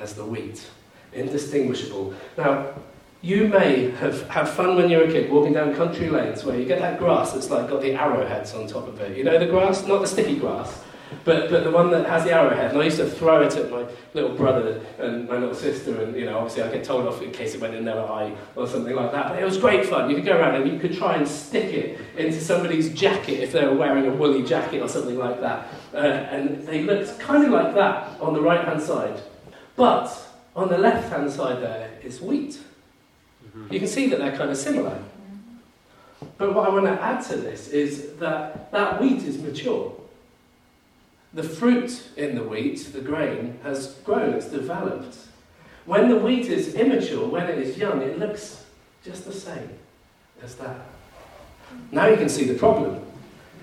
as 0.00 0.14
the 0.14 0.24
wheat, 0.24 0.66
indistinguishable. 1.12 2.12
Now, 2.36 2.74
you 3.22 3.46
may 3.46 3.92
have 3.92 4.28
had 4.30 4.48
fun 4.48 4.74
when 4.74 4.90
you 4.90 4.98
were 4.98 5.04
a 5.04 5.12
kid 5.12 5.30
walking 5.30 5.52
down 5.52 5.76
country 5.76 6.10
lanes 6.10 6.42
where 6.42 6.58
you 6.58 6.64
get 6.64 6.80
that 6.80 6.98
grass 6.98 7.30
that's 7.30 7.50
like 7.50 7.70
got 7.70 7.80
the 7.80 7.92
arrowheads 7.92 8.52
on 8.52 8.66
top 8.66 8.88
of 8.88 9.00
it. 9.00 9.16
You 9.16 9.22
know 9.22 9.38
the 9.38 9.46
grass? 9.46 9.86
Not 9.86 10.00
the 10.00 10.08
sticky 10.08 10.40
grass, 10.40 10.82
but, 11.24 11.50
but 11.50 11.64
the 11.64 11.70
one 11.70 11.90
that 11.90 12.06
has 12.06 12.24
the 12.24 12.32
arrowhead. 12.32 12.72
And 12.72 12.80
I 12.80 12.84
used 12.84 12.98
to 12.98 13.08
throw 13.08 13.42
it 13.42 13.54
at 13.56 13.70
my 13.70 13.86
little 14.14 14.34
brother 14.34 14.80
and 14.98 15.28
my 15.28 15.36
little 15.36 15.54
sister, 15.54 16.00
and 16.02 16.16
you 16.16 16.24
know, 16.24 16.38
obviously 16.38 16.62
I 16.62 16.70
get 16.70 16.84
told 16.84 17.06
off 17.06 17.22
in 17.22 17.30
case 17.30 17.54
it 17.54 17.60
went 17.60 17.74
in 17.74 17.84
their 17.84 18.00
eye 18.00 18.34
or 18.56 18.66
something 18.66 18.94
like 18.94 19.12
that. 19.12 19.28
But 19.28 19.42
it 19.42 19.44
was 19.44 19.58
great 19.58 19.86
fun. 19.86 20.08
You 20.10 20.16
could 20.16 20.24
go 20.24 20.38
around 20.38 20.54
and 20.54 20.70
you 20.70 20.78
could 20.78 20.96
try 20.96 21.16
and 21.16 21.26
stick 21.26 21.72
it 21.72 22.00
into 22.16 22.40
somebody's 22.40 22.92
jacket 22.92 23.40
if 23.40 23.52
they 23.52 23.64
were 23.64 23.74
wearing 23.74 24.06
a 24.06 24.10
woolly 24.10 24.42
jacket 24.42 24.80
or 24.80 24.88
something 24.88 25.18
like 25.18 25.40
that. 25.40 25.68
Uh, 25.94 25.98
and 25.98 26.66
they 26.66 26.82
looked 26.82 27.18
kind 27.18 27.44
of 27.44 27.50
like 27.50 27.74
that 27.74 28.20
on 28.20 28.34
the 28.34 28.40
right 28.40 28.64
hand 28.64 28.80
side. 28.80 29.20
But 29.76 30.10
on 30.56 30.68
the 30.68 30.78
left 30.78 31.10
hand 31.10 31.30
side 31.30 31.62
there 31.62 31.90
is 32.02 32.20
wheat. 32.20 32.58
Mm-hmm. 33.46 33.72
You 33.72 33.78
can 33.78 33.88
see 33.88 34.08
that 34.08 34.18
they're 34.18 34.36
kind 34.36 34.50
of 34.50 34.56
similar. 34.56 35.00
But 36.36 36.54
what 36.54 36.68
I 36.68 36.70
want 36.70 36.86
to 36.86 37.00
add 37.00 37.22
to 37.26 37.36
this 37.36 37.68
is 37.68 38.14
that 38.16 38.70
that 38.72 39.00
wheat 39.00 39.22
is 39.22 39.38
mature. 39.38 39.94
The 41.34 41.42
fruit 41.42 42.08
in 42.16 42.34
the 42.34 42.42
wheat, 42.42 42.78
the 42.92 43.00
grain, 43.00 43.58
has 43.62 43.94
grown, 44.04 44.34
it's 44.34 44.46
developed. 44.46 45.16
When 45.84 46.08
the 46.08 46.16
wheat 46.16 46.46
is 46.46 46.74
immature, 46.74 47.26
when 47.28 47.48
it 47.48 47.58
is 47.58 47.76
young, 47.76 48.02
it 48.02 48.18
looks 48.18 48.64
just 49.04 49.24
the 49.24 49.32
same 49.32 49.70
as 50.42 50.54
that. 50.56 50.80
Now 51.92 52.06
you 52.06 52.16
can 52.16 52.28
see 52.28 52.44
the 52.44 52.58
problem. 52.58 53.04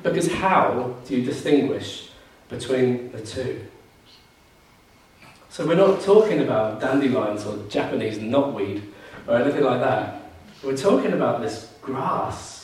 Because 0.04 0.32
how 0.32 0.96
do 1.08 1.16
you 1.16 1.26
distinguish 1.26 2.10
between 2.50 3.12
the 3.12 3.22
two? 3.22 3.66
So 5.50 5.66
we're 5.66 5.76
not 5.76 6.02
talking 6.02 6.42
about 6.42 6.82
dandelions 6.82 7.46
or 7.46 7.58
Japanese 7.70 8.20
knotweed 8.20 8.84
or 9.28 9.38
anything 9.38 9.64
like 9.64 9.80
that. 9.82 10.22
We're 10.64 10.78
talking 10.78 11.14
about 11.14 11.42
this 11.42 11.74
grass. 11.82 12.55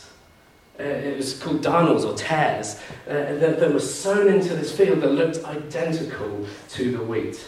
Uh, 0.82 0.84
it 0.84 1.18
was 1.18 1.38
called 1.38 1.62
darnels 1.62 2.04
or 2.04 2.16
tares 2.16 2.80
uh, 3.08 3.14
that, 3.14 3.60
that 3.60 3.72
were 3.72 3.80
sown 3.80 4.28
into 4.28 4.56
this 4.56 4.76
field 4.76 5.00
that 5.02 5.12
looked 5.12 5.38
identical 5.46 6.48
to 6.70 6.98
the 6.98 7.04
wheat. 7.04 7.46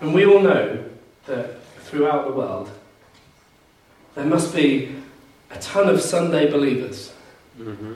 And 0.00 0.12
we 0.12 0.26
all 0.26 0.40
know 0.40 0.84
that 1.26 1.62
throughout 1.84 2.26
the 2.26 2.32
world 2.32 2.68
there 4.16 4.24
must 4.24 4.52
be 4.52 4.96
a 5.52 5.58
ton 5.60 5.88
of 5.88 6.00
Sunday 6.00 6.50
believers. 6.50 7.12
Mm-hmm. 7.56 7.94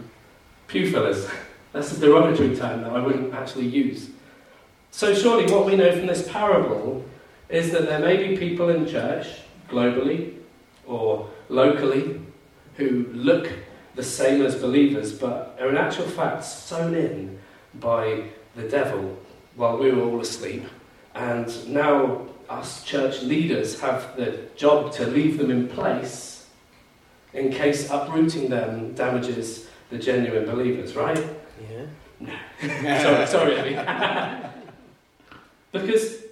Pew 0.69 0.91
fillers. 0.91 1.29
That's 1.73 1.97
a 1.97 2.01
derogatory 2.01 2.55
term 2.55 2.83
that 2.83 2.93
I 2.93 3.01
wouldn't 3.01 3.35
actually 3.35 3.67
use. 3.67 4.11
So, 4.93 5.15
surely, 5.15 5.51
what 5.53 5.67
we 5.67 5.77
know 5.77 5.93
from 5.93 6.07
this 6.07 6.27
parable 6.31 7.05
is 7.49 7.73
that 7.73 7.87
there 7.87 7.99
may 7.99 8.29
be 8.29 8.37
people 8.37 8.69
in 8.71 8.87
church, 8.87 9.27
globally 9.69 10.35
or 10.87 11.29
locally, 11.49 12.21
who 12.77 13.07
look 13.13 13.51
the 13.97 14.03
same 14.03 14.43
as 14.43 14.55
believers, 14.55 15.13
but 15.13 15.59
are 15.61 15.69
in 15.69 15.77
actual 15.77 16.07
fact 16.07 16.45
sown 16.45 16.95
in 16.95 17.39
by 17.75 18.25
the 18.55 18.69
devil 18.69 19.19
while 19.57 19.79
we 19.79 19.91
were 19.91 20.03
all 20.03 20.21
asleep. 20.21 20.65
And 21.15 21.69
now, 21.69 22.27
us 22.49 22.85
church 22.85 23.23
leaders 23.23 23.81
have 23.81 24.17
the 24.17 24.39
job 24.55 24.93
to 24.93 25.07
leave 25.07 25.39
them 25.39 25.51
in 25.51 25.67
place 25.67 26.47
in 27.33 27.51
case 27.51 27.91
uprooting 27.91 28.49
them 28.49 28.95
damages 28.95 29.67
the 29.91 29.99
genuine 29.99 30.45
believers, 30.45 30.95
right? 30.95 31.23
Yeah. 31.71 31.87
No. 32.21 32.33
sorry, 33.03 33.27
sorry, 33.27 33.77
Abby. 33.77 34.49
because, 35.73 36.23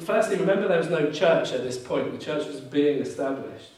firstly, 0.00 0.36
remember 0.36 0.68
there 0.68 0.78
was 0.78 0.90
no 0.90 1.10
church 1.10 1.52
at 1.52 1.62
this 1.62 1.78
point. 1.78 2.12
The 2.12 2.24
church 2.24 2.46
was 2.46 2.60
being 2.60 3.00
established. 3.00 3.70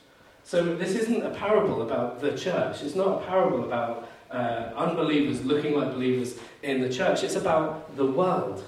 So 0.44 0.76
this 0.76 0.94
isn't 0.94 1.22
a 1.22 1.30
parable 1.30 1.82
about 1.82 2.20
the 2.20 2.36
church. 2.36 2.82
It's 2.82 2.94
not 2.94 3.22
a 3.22 3.26
parable 3.26 3.64
about 3.64 4.08
uh, 4.30 4.70
unbelievers 4.76 5.44
looking 5.44 5.74
like 5.74 5.92
believers 5.92 6.38
in 6.62 6.82
the 6.82 6.92
church. 6.92 7.24
It's 7.24 7.36
about 7.36 7.96
the 7.96 8.04
world. 8.04 8.62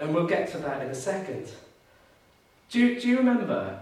And 0.00 0.12
we'll 0.12 0.26
get 0.26 0.50
to 0.52 0.58
that 0.58 0.82
in 0.82 0.88
a 0.88 0.94
second. 0.94 1.48
Do 2.70 2.80
you, 2.80 3.00
do 3.00 3.08
you 3.08 3.18
remember 3.18 3.78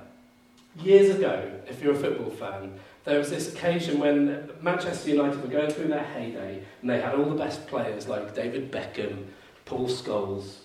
years 0.83 1.15
ago, 1.15 1.51
if 1.67 1.83
you're 1.83 1.95
a 1.95 1.99
football 1.99 2.31
fan, 2.31 2.79
there 3.05 3.19
was 3.19 3.31
this 3.31 3.55
occasion 3.55 3.99
when 3.99 4.51
Manchester 4.61 5.11
United 5.11 5.41
were 5.41 5.49
going 5.49 5.71
through 5.71 5.89
their 5.89 6.05
heyday 6.05 6.63
and 6.83 6.91
they 6.91 7.01
had 7.01 7.15
all 7.15 7.25
the 7.25 7.35
best 7.35 7.67
players 7.67 8.07
like 8.07 8.35
David 8.35 8.71
Beckham, 8.71 9.25
Paul 9.65 9.89
Scholes. 9.89 10.57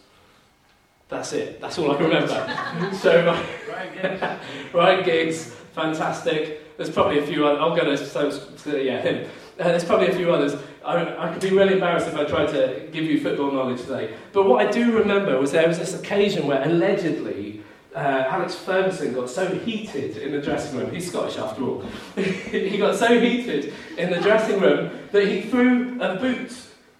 That's 1.07 1.33
it. 1.33 1.62
That's 1.62 1.77
all 1.77 1.91
I 1.91 1.95
can 1.95 2.05
remember. 2.05 2.91
so, 3.01 3.43
Ryan 4.74 5.05
Giggs, 5.05 5.51
fantastic. 5.74 6.77
There's 6.77 6.89
probably 6.89 7.19
a 7.19 7.25
few. 7.25 7.45
Other, 7.45 7.59
I'm 7.59 7.75
going 7.77 7.95
to 7.95 7.97
so 7.97 8.75
yeah 8.75 9.01
him. 9.01 9.29
Uh, 9.59 9.63
there's 9.65 9.85
probably 9.85 10.07
a 10.07 10.15
few 10.15 10.33
others. 10.33 10.59
I, 10.83 11.27
I 11.27 11.31
could 11.31 11.41
be 11.41 11.55
really 11.55 11.74
embarrassed 11.74 12.07
if 12.07 12.15
I 12.15 12.25
tried 12.25 12.47
to 12.47 12.89
give 12.91 13.05
you 13.05 13.21
football 13.21 13.51
knowledge 13.51 13.81
today. 13.81 14.13
But 14.33 14.47
what 14.50 14.65
I 14.65 14.69
do 14.69 14.97
remember 14.97 15.39
was 15.39 15.51
there 15.51 15.67
was 15.67 15.79
this 15.79 15.93
occasion 15.93 16.45
where 16.45 16.62
allegedly 16.63 17.62
uh, 17.95 18.25
Alex 18.27 18.55
Ferguson 18.55 19.13
got 19.13 19.29
so 19.29 19.47
heated 19.59 20.17
in 20.17 20.33
the 20.33 20.41
dressing 20.41 20.77
room, 20.77 20.93
he's 20.93 21.07
Scottish 21.09 21.38
after 21.38 21.63
all, 21.63 21.85
he 22.15 22.77
got 22.77 22.97
so 22.97 23.17
heated 23.17 23.74
in 23.97 24.09
the 24.09 24.19
dressing 24.19 24.59
room 24.59 24.91
that 25.13 25.25
he 25.25 25.43
threw 25.43 26.01
a 26.01 26.15
boot 26.17 26.51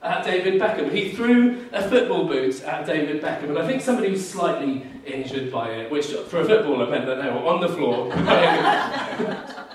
at 0.06 0.24
David 0.24 0.62
Beckham. 0.62 0.92
He 0.92 1.12
threw 1.12 1.66
a 1.72 1.88
football 1.90 2.28
boot 2.28 2.62
at 2.64 2.86
David 2.86 3.22
Beckham, 3.22 3.50
and 3.50 3.60
I 3.60 3.68
think 3.68 3.82
somebody 3.82 4.12
was 4.12 4.28
slightly 4.28 4.86
injured 5.06 5.52
by 5.52 5.72
it, 5.72 5.92
which 5.92 6.08
for 6.08 6.42
a 6.42 6.46
footballer 6.46 6.88
meant 6.90 7.06
that 7.06 7.22
they 7.22 7.30
were 7.30 7.46
on 7.48 7.62
the 7.62 7.70
floor. 7.70 8.12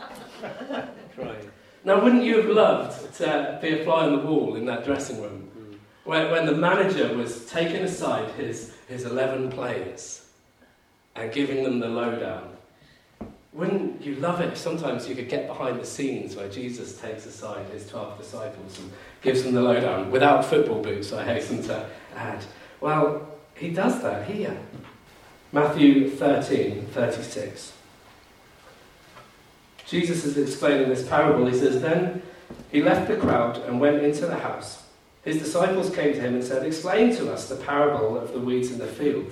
crying. 1.14 1.50
Now, 1.84 2.02
wouldn't 2.02 2.24
you 2.24 2.42
have 2.42 2.50
loved 2.50 3.14
to 3.16 3.58
be 3.60 3.80
a 3.80 3.84
fly 3.84 4.06
on 4.06 4.12
the 4.12 4.18
wall 4.18 4.56
in 4.56 4.66
that 4.66 4.84
dressing 4.84 5.20
room? 5.22 5.50
Mm. 5.56 5.78
When, 6.04 6.30
when 6.30 6.46
the 6.46 6.54
manager 6.54 7.14
was 7.16 7.46
taking 7.46 7.82
aside 7.82 8.30
his, 8.32 8.74
his 8.88 9.04
11 9.04 9.50
players 9.50 10.26
and 11.16 11.32
giving 11.32 11.64
them 11.64 11.80
the 11.80 11.88
lowdown. 11.88 12.49
Wouldn't 13.52 14.02
you 14.02 14.14
love 14.16 14.40
it 14.40 14.52
if 14.52 14.58
sometimes 14.58 15.08
you 15.08 15.16
could 15.16 15.28
get 15.28 15.48
behind 15.48 15.80
the 15.80 15.86
scenes 15.86 16.36
where 16.36 16.48
Jesus 16.48 17.00
takes 17.00 17.26
aside 17.26 17.66
his 17.70 17.88
12 17.88 18.18
disciples 18.18 18.78
and 18.78 18.92
gives 19.22 19.42
them 19.42 19.54
the 19.54 19.62
lowdown 19.62 20.10
without 20.10 20.44
football 20.44 20.80
boots, 20.80 21.12
I 21.12 21.24
hasten 21.24 21.62
to 21.64 21.88
add? 22.14 22.44
Well, 22.80 23.28
he 23.54 23.70
does 23.70 24.00
that 24.02 24.28
here. 24.28 24.56
Matthew 25.52 26.10
13 26.10 26.86
36. 26.86 27.72
Jesus 29.84 30.24
is 30.24 30.38
explaining 30.38 30.88
this 30.88 31.08
parable. 31.08 31.46
He 31.46 31.58
says, 31.58 31.82
Then 31.82 32.22
he 32.70 32.80
left 32.80 33.08
the 33.08 33.16
crowd 33.16 33.58
and 33.64 33.80
went 33.80 34.04
into 34.04 34.26
the 34.26 34.38
house. 34.38 34.84
His 35.24 35.38
disciples 35.38 35.92
came 35.92 36.12
to 36.12 36.20
him 36.20 36.34
and 36.34 36.44
said, 36.44 36.64
Explain 36.64 37.16
to 37.16 37.32
us 37.32 37.48
the 37.48 37.56
parable 37.56 38.16
of 38.16 38.32
the 38.32 38.38
weeds 38.38 38.70
in 38.70 38.78
the 38.78 38.86
field. 38.86 39.26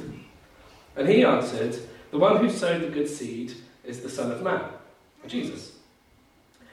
And 0.97 1.09
he 1.09 1.25
answered, 1.25 1.79
The 2.11 2.19
one 2.19 2.39
who 2.39 2.51
sowed 2.51 2.83
the 2.83 2.89
good 2.89 3.09
seed 3.09 3.55
is 3.88 4.00
the 4.00 4.11
Son 4.11 4.30
of 4.30 4.42
Man, 4.42 4.62
Jesus. 5.26 5.73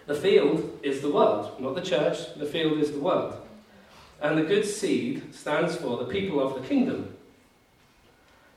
The 0.06 0.14
field 0.14 0.80
is 0.84 1.02
the 1.02 1.10
world, 1.12 1.60
not 1.60 1.74
the 1.74 1.82
church. 1.82 2.36
The 2.36 2.46
field 2.46 2.78
is 2.78 2.92
the 2.92 3.00
world. 3.00 3.36
And 4.22 4.38
the 4.38 4.44
good 4.44 4.66
seed 4.66 5.34
stands 5.34 5.76
for 5.76 5.98
the 5.98 6.06
people 6.06 6.40
of 6.40 6.54
the 6.54 6.68
kingdom. 6.68 7.16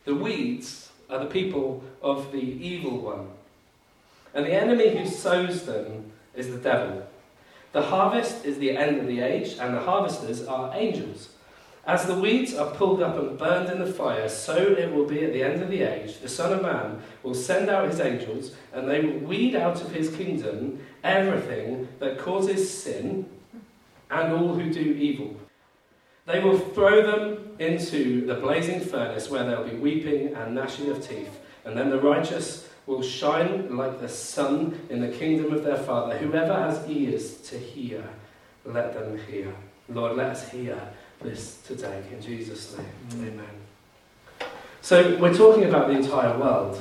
The 0.05 0.15
weeds 0.15 0.91
are 1.09 1.21
the 1.21 1.27
people 1.27 1.83
of 2.03 2.33
the 2.33 2.39
evil 2.39 2.99
one. 2.99 3.29
And 4.35 4.45
the 4.45 4.53
enemy 4.53 4.97
who 4.97 5.07
sows 5.07 5.65
them 5.65 6.13
is 6.35 6.51
the 6.51 6.59
devil. 6.59 7.07
The 7.73 7.83
harvest 7.83 8.45
is 8.45 8.59
the 8.59 8.77
end 8.77 8.99
of 8.99 9.07
the 9.07 9.21
age, 9.21 9.57
and 9.59 9.75
the 9.75 9.81
harvesters 9.81 10.47
are 10.47 10.75
angels. 10.75 11.31
As 11.89 12.05
the 12.05 12.15
weeds 12.15 12.55
are 12.55 12.71
pulled 12.73 13.01
up 13.03 13.17
and 13.17 13.39
burned 13.39 13.71
in 13.71 13.79
the 13.79 13.91
fire, 13.91 14.29
so 14.29 14.55
it 14.55 14.93
will 14.93 15.07
be 15.07 15.25
at 15.25 15.33
the 15.33 15.43
end 15.43 15.63
of 15.63 15.71
the 15.71 15.81
age. 15.81 16.21
The 16.21 16.29
Son 16.29 16.53
of 16.53 16.61
Man 16.61 17.01
will 17.23 17.35
send 17.35 17.71
out 17.71 17.89
his 17.89 17.99
angels, 17.99 18.55
and 18.75 18.87
they 18.87 19.01
will 19.01 19.19
weed 19.21 19.57
out 19.57 19.81
of 19.81 19.91
his 19.91 20.15
kingdom 20.15 20.81
everything 21.03 21.89
that 21.99 22.19
causes 22.19 22.71
sin 22.71 23.25
and 24.11 24.35
all 24.35 24.55
who 24.55 24.71
do 24.71 24.81
evil. 24.81 25.35
They 26.27 26.41
will 26.41 26.59
throw 26.59 27.01
them 27.11 27.57
into 27.59 28.27
the 28.27 28.35
blazing 28.35 28.81
furnace 28.81 29.31
where 29.31 29.45
there'll 29.45 29.65
be 29.65 29.77
weeping 29.77 30.35
and 30.35 30.55
gnashing 30.55 30.91
of 30.91 31.09
teeth. 31.09 31.41
And 31.65 31.75
then 31.75 31.89
the 31.89 31.99
righteous 31.99 32.69
will 32.85 33.03
shine 33.03 33.75
like 33.75 33.99
the 33.99 34.11
sun 34.11 34.79
in 34.91 35.01
the 35.01 35.09
kingdom 35.09 35.55
of 35.55 35.65
their 35.65 35.79
Father. 35.79 36.19
Whoever 36.19 36.53
has 36.53 36.87
ears 36.87 37.39
to 37.49 37.59
hear, 37.59 38.05
let 38.67 38.93
them 38.93 39.19
hear. 39.27 39.55
Lord, 39.89 40.19
let 40.19 40.33
us 40.33 40.51
hear 40.51 40.79
this 41.21 41.61
today. 41.67 42.03
In 42.13 42.21
Jesus' 42.23 42.77
name, 42.77 43.29
amen. 43.29 44.49
So, 44.81 45.17
we're 45.19 45.35
talking 45.35 45.65
about 45.65 45.89
the 45.89 45.95
entire 45.95 46.39
world 46.39 46.81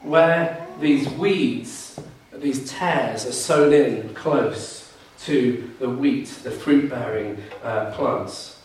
where 0.00 0.66
these 0.80 1.08
weeds, 1.10 2.00
these 2.32 2.68
tares, 2.70 3.26
are 3.26 3.32
sown 3.32 3.72
in 3.72 4.14
close 4.14 4.92
to 5.24 5.70
the 5.78 5.88
wheat, 5.88 6.26
the 6.42 6.50
fruit 6.50 6.90
bearing 6.90 7.38
uh, 7.62 7.92
plants. 7.92 8.58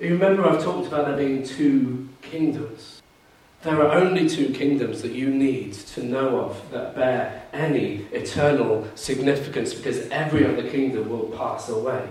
You 0.00 0.14
remember, 0.14 0.48
I've 0.48 0.62
talked 0.62 0.88
about 0.88 1.06
there 1.06 1.16
being 1.16 1.44
two 1.44 2.08
kingdoms. 2.22 3.02
There 3.62 3.80
are 3.80 3.92
only 3.92 4.28
two 4.28 4.52
kingdoms 4.52 5.02
that 5.02 5.12
you 5.12 5.30
need 5.30 5.74
to 5.74 6.02
know 6.02 6.40
of 6.40 6.70
that 6.72 6.96
bear 6.96 7.44
any 7.52 8.06
eternal 8.10 8.88
significance 8.96 9.72
because 9.72 10.08
every 10.08 10.44
other 10.44 10.68
kingdom 10.68 11.08
will 11.08 11.28
pass 11.38 11.68
away. 11.68 12.08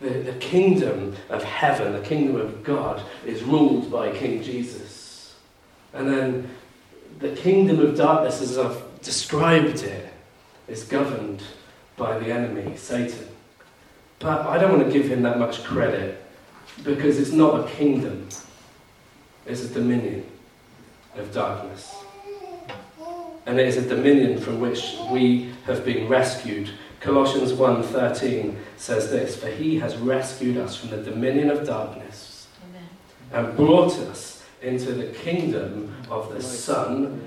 The, 0.00 0.08
the 0.08 0.32
kingdom 0.34 1.14
of 1.28 1.42
heaven, 1.42 1.92
the 1.92 2.00
kingdom 2.00 2.40
of 2.40 2.64
God, 2.64 3.02
is 3.26 3.42
ruled 3.42 3.90
by 3.90 4.10
King 4.12 4.42
Jesus. 4.42 5.36
And 5.92 6.08
then 6.08 6.48
the 7.18 7.34
kingdom 7.36 7.80
of 7.80 7.96
darkness, 7.96 8.40
as 8.40 8.56
I've 8.56 8.82
described 9.02 9.82
it, 9.82 10.12
is 10.68 10.84
governed 10.84 11.42
by 11.96 12.18
the 12.18 12.32
enemy, 12.32 12.76
Satan. 12.76 13.28
But 14.20 14.46
I 14.46 14.58
don't 14.58 14.70
want 14.70 14.84
to 14.86 14.92
give 14.92 15.10
him 15.10 15.22
that 15.22 15.38
much 15.38 15.64
credit 15.64 16.22
because 16.84 17.18
it's 17.18 17.32
not 17.32 17.60
a 17.60 17.70
kingdom, 17.70 18.28
it's 19.46 19.64
a 19.64 19.68
dominion 19.68 20.24
of 21.16 21.32
darkness. 21.32 21.94
And 23.46 23.58
it 23.58 23.66
is 23.66 23.76
a 23.76 23.88
dominion 23.88 24.40
from 24.40 24.60
which 24.60 24.96
we 25.10 25.52
have 25.66 25.84
been 25.84 26.08
rescued 26.08 26.70
Colossians 27.00 27.52
1:13 27.52 28.56
says 28.76 29.10
this, 29.10 29.36
"For 29.36 29.48
he 29.48 29.78
has 29.78 29.96
rescued 29.96 30.56
us 30.56 30.76
from 30.76 30.90
the 30.90 30.98
dominion 30.98 31.50
of 31.50 31.66
darkness 31.66 32.46
Amen. 32.68 32.88
and 33.48 33.56
brought 33.56 33.98
us 33.98 34.42
into 34.62 34.92
the 34.92 35.06
kingdom 35.06 35.94
of 36.10 36.32
the 36.34 36.42
Son 36.42 37.20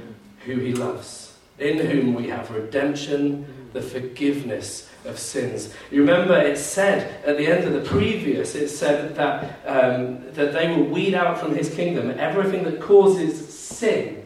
who 0.46 0.56
he 0.56 0.74
loves, 0.74 1.34
in 1.58 1.80
whom 1.80 2.14
we 2.14 2.28
have 2.28 2.52
redemption 2.52 3.46
the 3.74 3.82
forgiveness 3.82 4.88
of 5.06 5.20
sins. 5.20 5.74
You 5.92 6.02
remember 6.02 6.38
it 6.38 6.58
said 6.58 7.26
at 7.26 7.38
the 7.38 7.48
end 7.48 7.66
of 7.66 7.74
the 7.74 7.90
previous, 7.90 8.56
it 8.56 8.70
said 8.70 9.16
that, 9.16 9.60
um, 9.66 10.20
that 10.34 10.54
they 10.54 10.68
will 10.70 10.86
weed 10.86 11.16
out 11.16 11.40
from 11.40 11.56
his 11.56 11.74
kingdom 11.74 12.14
everything 12.18 12.64
that 12.66 12.80
causes 12.80 13.50
sin. 13.50 14.23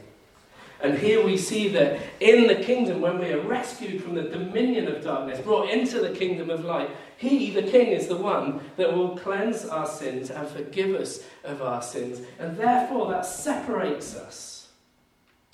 And 0.81 0.97
here 0.97 1.25
we 1.25 1.37
see 1.37 1.69
that 1.69 1.99
in 2.19 2.47
the 2.47 2.55
kingdom, 2.55 3.01
when 3.01 3.17
we 3.19 3.31
are 3.31 3.41
rescued 3.41 4.03
from 4.03 4.15
the 4.15 4.23
dominion 4.23 4.87
of 4.87 5.03
darkness, 5.03 5.39
brought 5.39 5.69
into 5.69 5.99
the 5.99 6.11
kingdom 6.11 6.49
of 6.49 6.63
light, 6.63 6.89
he, 7.17 7.49
the 7.49 7.63
king, 7.63 7.87
is 7.87 8.07
the 8.07 8.17
one 8.17 8.61
that 8.75 8.93
will 8.93 9.17
cleanse 9.17 9.65
our 9.65 9.87
sins 9.87 10.29
and 10.29 10.47
forgive 10.47 10.93
us 10.95 11.23
of 11.43 11.63
our 11.63 11.81
sins. 11.81 12.21
And 12.37 12.57
therefore, 12.57 13.09
that 13.11 13.25
separates 13.25 14.15
us 14.15 14.67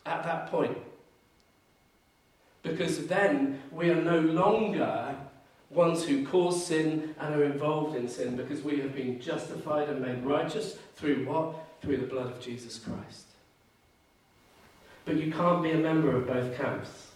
at 0.06 0.24
that 0.24 0.48
point. 0.48 0.78
Because 2.64 3.08
then 3.08 3.62
we 3.72 3.90
are 3.90 4.02
no 4.02 4.20
longer 4.20 5.16
ones 5.70 6.04
who 6.04 6.26
cause 6.26 6.66
sin 6.66 7.16
and 7.20 7.36
are 7.36 7.44
involved 7.44 7.96
in 7.96 8.08
sin 8.08 8.36
because 8.36 8.62
we 8.62 8.80
have 8.80 8.94
been 8.94 9.20
justified 9.20 9.90
and 9.90 10.02
made 10.02 10.24
righteous 10.24 10.78
through 10.96 11.26
what? 11.26 11.56
Through 11.82 11.98
the 11.98 12.08
blood 12.08 12.28
of 12.28 12.40
Jesus 12.40 12.80
Christ. 12.80 13.33
But 15.06 15.16
you 15.18 15.32
can't 15.32 15.62
be 15.62 15.72
a 15.72 15.78
member 15.78 16.16
of 16.16 16.28
both 16.28 16.56
camps. 16.58 17.08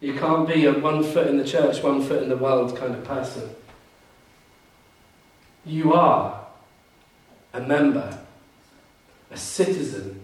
You 0.00 0.14
can't 0.14 0.46
be 0.46 0.66
a 0.66 0.72
one 0.72 1.02
foot 1.02 1.26
in 1.26 1.38
the 1.38 1.44
church, 1.44 1.82
one 1.82 2.02
foot 2.02 2.22
in 2.22 2.28
the 2.28 2.36
world 2.36 2.76
kind 2.76 2.94
of 2.94 3.04
person. 3.04 3.50
You 5.64 5.92
are 5.94 6.46
a 7.52 7.60
member, 7.60 8.18
a 9.30 9.36
citizen 9.36 10.20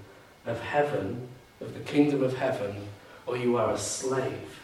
of 0.47 0.61
heaven, 0.61 1.28
of 1.61 1.75
the 1.75 1.80
kingdom 1.80 2.23
of 2.23 2.37
heaven, 2.37 2.76
or 3.26 3.37
you 3.37 3.56
are 3.56 3.73
a 3.73 3.78
slave 3.78 4.61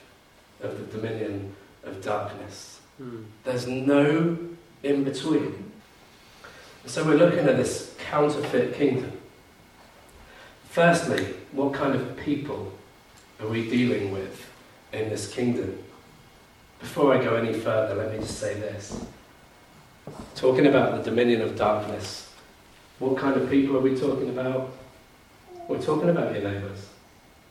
of 0.62 0.78
the 0.78 0.98
dominion 0.98 1.54
of 1.82 2.02
darkness. 2.02 2.80
Mm. 3.00 3.24
There's 3.44 3.66
no 3.66 4.38
in 4.82 5.04
between. 5.04 5.70
So 6.86 7.04
we're 7.04 7.16
looking 7.16 7.40
at 7.40 7.56
this 7.56 7.94
counterfeit 7.98 8.74
kingdom. 8.74 9.12
Firstly, 10.70 11.34
what 11.50 11.74
kind 11.74 11.96
of 11.96 12.16
people 12.16 12.72
are 13.40 13.48
we 13.48 13.68
dealing 13.68 14.12
with 14.12 14.48
in 14.92 15.08
this 15.08 15.28
kingdom? 15.28 15.76
Before 16.78 17.12
I 17.12 17.20
go 17.20 17.34
any 17.34 17.52
further, 17.52 17.96
let 17.96 18.12
me 18.12 18.18
just 18.18 18.38
say 18.38 18.54
this. 18.54 19.04
Talking 20.36 20.68
about 20.68 20.96
the 20.96 21.10
dominion 21.10 21.40
of 21.40 21.56
darkness, 21.56 22.32
what 23.00 23.18
kind 23.18 23.36
of 23.36 23.50
people 23.50 23.76
are 23.76 23.80
we 23.80 23.98
talking 23.98 24.28
about? 24.28 24.72
We're 25.66 25.82
talking 25.82 26.08
about 26.08 26.32
your 26.34 26.44
neighbours. 26.44 26.86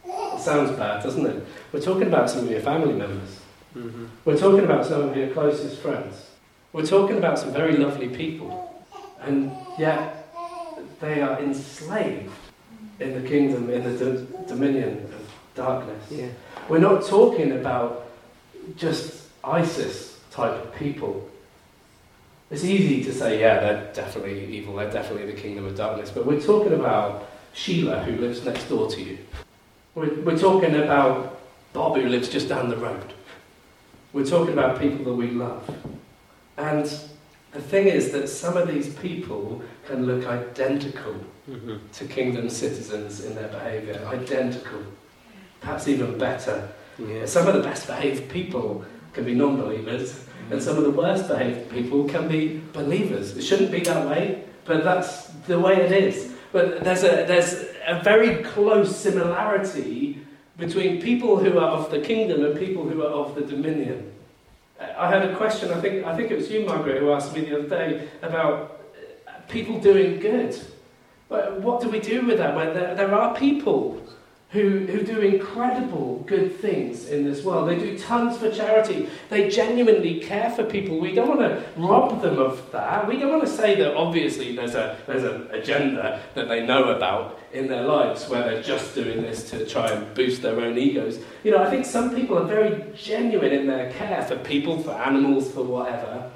It 0.06 0.40
sounds 0.40 0.72
bad, 0.78 1.04
doesn't 1.04 1.26
it? 1.26 1.46
We're 1.74 1.82
talking 1.82 2.08
about 2.08 2.30
some 2.30 2.46
of 2.46 2.52
your 2.52 2.62
family 2.62 2.94
members. 2.94 3.42
Mm-hmm. 3.76 4.06
We're 4.24 4.40
talking 4.40 4.64
about 4.64 4.86
some 4.86 5.10
of 5.10 5.18
your 5.18 5.28
closest 5.32 5.82
friends. 5.82 6.30
We're 6.72 6.86
talking 6.86 7.18
about 7.18 7.38
some 7.38 7.52
very 7.52 7.76
lovely 7.76 8.08
people. 8.08 8.82
And 9.20 9.52
yet, 9.78 10.34
they 11.02 11.22
are 11.22 11.38
enslaved 11.38 12.32
in 13.00 13.22
the 13.22 13.28
kingdom, 13.28 13.70
in 13.70 13.84
the 13.84 13.98
do- 13.98 14.28
dominion 14.48 14.98
of 15.06 15.32
darkness. 15.56 16.04
Yeah. 16.12 16.28
We're 16.68 16.80
not 16.80 17.06
talking 17.06 17.54
about 17.54 18.08
just 18.76 19.28
ISIS 19.44 20.20
type 20.32 20.54
of 20.54 20.76
people. 20.76 21.30
It's 22.52 22.64
easy 22.64 23.04
to 23.04 23.14
say, 23.14 23.40
yeah, 23.40 23.60
they're 23.60 23.94
definitely 23.94 24.46
evil, 24.46 24.76
they're 24.76 24.92
definitely 24.92 25.32
the 25.32 25.40
kingdom 25.40 25.66
of 25.66 25.78
darkness, 25.78 26.10
but 26.10 26.26
we're 26.26 26.42
talking 26.42 26.74
about 26.74 27.30
Sheila, 27.54 28.04
who 28.04 28.20
lives 28.20 28.44
next 28.44 28.66
door 28.66 28.90
to 28.90 29.02
you. 29.02 29.18
We're, 29.96 30.14
we're 30.22 30.38
talking 30.38 30.76
about 30.76 31.40
Bob, 31.74 31.98
who 31.98 32.10
lives 32.10 32.30
just 32.30 32.50
down 32.50 32.70
the 32.70 32.78
road. 32.78 33.14
We're 34.14 34.26
talking 34.26 34.54
about 34.54 34.80
people 34.80 35.06
that 35.06 35.14
we 35.14 35.30
love. 35.30 35.70
And 36.58 36.86
the 37.52 37.62
thing 37.62 37.88
is 37.88 38.12
that 38.12 38.28
some 38.28 38.58
of 38.58 38.68
these 38.68 38.94
people 38.96 39.62
can 39.88 40.06
look 40.06 40.26
identical 40.26 41.16
mm-hmm. 41.50 41.78
to 41.92 42.06
kingdom 42.06 42.50
citizens 42.50 43.26
in 43.26 43.36
their 43.36 43.48
behaviour, 43.48 44.06
identical, 44.08 44.82
perhaps 45.62 45.88
even 45.88 46.18
better. 46.18 46.70
Yeah. 46.98 47.26
Some 47.26 47.48
of 47.48 47.54
the 47.54 47.62
best 47.62 47.88
behaved 47.88 48.30
people 48.30 48.86
can 49.14 49.26
be 49.26 49.34
non 49.34 49.58
believers, 49.58 50.14
mm-hmm. 50.14 50.54
and 50.54 50.64
some 50.64 50.78
of 50.78 50.84
the 50.84 50.92
worst 50.92 51.28
behaved 51.28 51.70
people 51.70 52.06
can 52.06 52.28
be 52.28 52.62
believers. 52.74 53.36
It 53.36 53.44
shouldn't 53.44 53.72
be 53.72 53.82
that 53.82 54.08
way, 54.08 54.44
but 54.66 54.84
that's 54.84 55.28
the 55.48 55.60
way 55.60 55.76
it 55.78 55.92
is. 55.92 56.34
But 56.52 56.84
there's 56.84 57.04
a, 57.04 57.26
there's 57.28 57.66
a 57.88 58.02
very 58.02 58.44
close 58.44 58.96
similarity 58.96 60.20
between 60.58 61.02
people 61.02 61.38
who 61.38 61.58
are 61.58 61.70
of 61.70 61.90
the 61.90 62.02
kingdom 62.02 62.44
and 62.44 62.58
people 62.58 62.88
who 62.88 63.02
are 63.04 63.12
of 63.12 63.36
the 63.36 63.42
dominion. 63.42 64.12
I 64.80 65.10
had 65.10 65.24
a 65.24 65.36
question, 65.36 65.72
I 65.72 65.82
think, 65.82 66.06
I 66.06 66.16
think 66.16 66.32
it 66.32 66.38
was 66.38 66.50
you, 66.50 66.66
Margaret, 66.66 67.00
who 67.00 67.12
asked 67.12 67.34
me 67.34 67.42
the 67.42 67.60
other 67.60 67.70
day 67.70 68.08
about 68.22 68.80
people 69.50 69.80
doing 69.80 70.20
good. 70.20 70.58
But 71.30 71.62
what 71.62 71.80
do 71.80 71.90
we 71.90 72.00
do 72.00 72.26
with 72.26 72.40
that 72.40 72.56
when 72.56 72.74
there, 72.74 72.96
there 72.96 73.14
are 73.14 73.36
people 73.36 74.02
who, 74.50 74.88
who 74.88 75.04
do 75.04 75.20
incredible 75.20 76.24
good 76.26 76.60
things 76.60 77.08
in 77.08 77.24
this 77.24 77.44
world? 77.44 77.70
They 77.70 77.78
do 77.78 78.00
tons 78.00 78.40
for 78.40 78.50
charity. 78.50 79.08
They 79.30 79.48
genuinely 79.48 80.20
care 80.22 80.50
for 80.50 80.64
people. 80.64 81.00
We 81.00 81.14
don't 81.14 81.28
want 81.28 81.42
to 81.42 81.64
rob 81.78 82.24
them 82.24 82.40
of 82.40 82.72
that. 82.72 83.08
We 83.08 83.20
don't 83.20 83.30
want 83.30 83.44
to 83.44 83.48
say 83.48 83.76
that 83.76 83.96
obviously 83.96 84.56
there's, 84.56 84.74
a, 84.74 84.98
there's 85.06 85.24
an 85.24 85.48
agenda 85.52 86.20
that 86.34 86.48
they 86.48 86.66
know 86.66 86.90
about 86.90 87.40
in 87.54 87.68
their 87.68 87.84
lives 87.84 88.28
where 88.28 88.44
they're 88.44 88.64
just 88.64 88.96
doing 88.96 89.22
this 89.22 89.52
to 89.52 89.68
try 89.68 89.92
and 89.92 90.12
boost 90.16 90.42
their 90.42 90.60
own 90.60 90.80
egos. 90.80 91.20
You 91.44 91.52
know, 91.52 91.62
I 91.62 91.70
think 91.70 91.86
some 91.86 92.16
people 92.16 92.40
are 92.40 92.46
very 92.46 92.84
genuine 92.96 93.52
in 93.52 93.68
their 93.68 93.92
care 93.94 94.24
for 94.24 94.36
people, 94.36 94.82
for 94.82 94.92
animals, 94.92 95.52
for 95.52 95.64
whatever. 95.64 96.32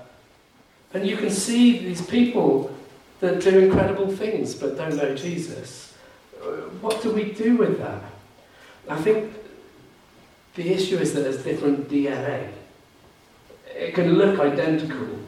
And 0.93 1.07
you 1.07 1.17
can 1.17 1.31
see 1.31 1.79
these 1.79 2.05
people 2.05 2.71
that 3.19 3.41
do 3.41 3.59
incredible 3.59 4.11
things 4.11 4.53
but 4.53 4.77
don't 4.77 4.95
know 4.95 5.15
Jesus. 5.15 5.93
Uh, 6.41 6.47
what 6.81 7.01
do 7.01 7.11
we 7.11 7.31
do 7.31 7.55
with 7.55 7.79
that? 7.79 8.01
I 8.89 9.01
think 9.01 9.33
the 10.55 10.71
issue 10.71 10.97
is 10.97 11.13
that 11.13 11.21
there's 11.21 11.43
different 11.43 11.89
DNA. 11.89 12.49
It 13.75 13.95
can 13.95 14.13
look 14.13 14.39
identical, 14.39 15.19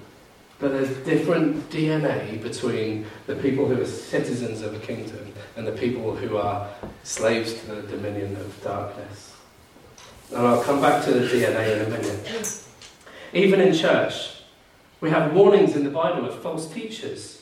but 0.60 0.72
there's 0.72 0.96
different 1.06 1.70
DNA 1.70 2.42
between 2.42 3.06
the 3.28 3.36
people 3.36 3.68
who 3.68 3.82
are 3.82 3.86
citizens 3.86 4.62
of 4.62 4.74
a 4.74 4.80
kingdom 4.80 5.34
and 5.56 5.66
the 5.66 5.72
people 5.72 6.16
who 6.16 6.38
are 6.38 6.70
slaves 7.04 7.54
to 7.62 7.68
the 7.68 7.82
dominion 7.84 8.36
of 8.36 8.64
darkness. 8.64 9.34
And 10.32 10.46
I'll 10.46 10.64
come 10.64 10.82
back 10.82 11.04
to 11.06 11.12
the 11.12 11.28
DNA 11.28 11.76
in 11.76 11.86
a 11.86 11.90
minute. 11.90 12.64
Even 13.34 13.62
in 13.62 13.74
church, 13.74 14.42
we 15.02 15.10
have 15.10 15.34
warnings 15.34 15.76
in 15.76 15.84
the 15.84 15.90
Bible 15.90 16.26
of 16.26 16.42
false 16.42 16.72
teachers 16.72 17.35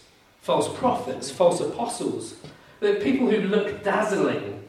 false 0.44 0.68
prophets, 0.78 1.32
false 1.32 1.62
apostles. 1.62 2.36
People 2.82 3.30
who 3.30 3.40
look 3.48 3.82
dazzling, 3.82 4.62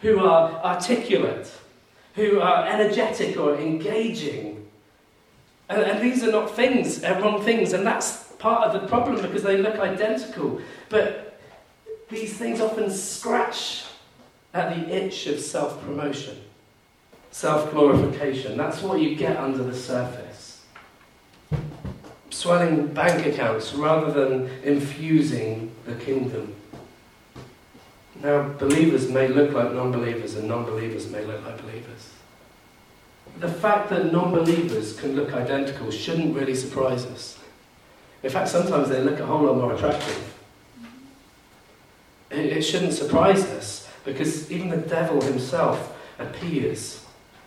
who 0.00 0.20
are 0.20 0.52
articulate, 0.64 1.52
who 2.14 2.40
are 2.40 2.66
energetic 2.66 3.36
or 3.36 3.56
engaging. 3.56 4.66
And, 5.68 5.82
and 5.82 6.02
these 6.02 6.24
are 6.24 6.32
not 6.32 6.50
things, 6.50 7.04
uh, 7.04 7.20
wrong 7.22 7.42
things, 7.42 7.74
and 7.74 7.86
that's 7.86 8.32
part 8.38 8.66
of 8.66 8.80
the 8.80 8.88
problem 8.88 9.20
because 9.20 9.42
they 9.42 9.58
look 9.58 9.78
identical. 9.78 10.62
But 10.88 11.38
these 12.08 12.38
things 12.38 12.62
often 12.62 12.90
scratch 12.90 13.84
at 14.54 14.74
the 14.74 14.96
itch 14.96 15.26
of 15.26 15.40
self 15.40 15.78
promotion, 15.84 16.38
self 17.30 17.70
glorification. 17.70 18.56
That's 18.56 18.80
what 18.80 18.98
you 18.98 19.14
get 19.14 19.36
under 19.36 19.62
the 19.62 19.74
surface 19.74 20.29
swelling 22.30 22.86
bank 22.88 23.26
accounts 23.26 23.74
rather 23.74 24.10
than 24.12 24.48
infusing 24.62 25.72
the 25.84 25.94
kingdom. 25.94 26.54
Now, 28.22 28.42
believers 28.42 29.08
may 29.08 29.28
look 29.28 29.52
like 29.52 29.72
non 29.72 29.92
believers, 29.92 30.34
and 30.36 30.48
non 30.48 30.64
believers 30.64 31.10
may 31.10 31.24
look 31.24 31.44
like 31.44 31.60
believers. 31.62 32.10
The 33.38 33.48
fact 33.48 33.90
that 33.90 34.12
non 34.12 34.32
believers 34.32 34.98
can 34.98 35.16
look 35.16 35.32
identical 35.32 35.90
shouldn't 35.90 36.36
really 36.36 36.54
surprise 36.54 37.06
us. 37.06 37.38
In 38.22 38.30
fact, 38.30 38.48
sometimes 38.48 38.90
they 38.90 39.00
look 39.00 39.18
a 39.18 39.26
whole 39.26 39.42
lot 39.42 39.56
more 39.56 39.72
attractive. 39.72 40.34
It, 42.30 42.46
it 42.58 42.62
shouldn't 42.62 42.92
surprise 42.92 43.44
us 43.46 43.88
because 44.04 44.50
even 44.50 44.68
the 44.68 44.76
devil 44.76 45.20
himself 45.22 45.96
appears 46.18 47.04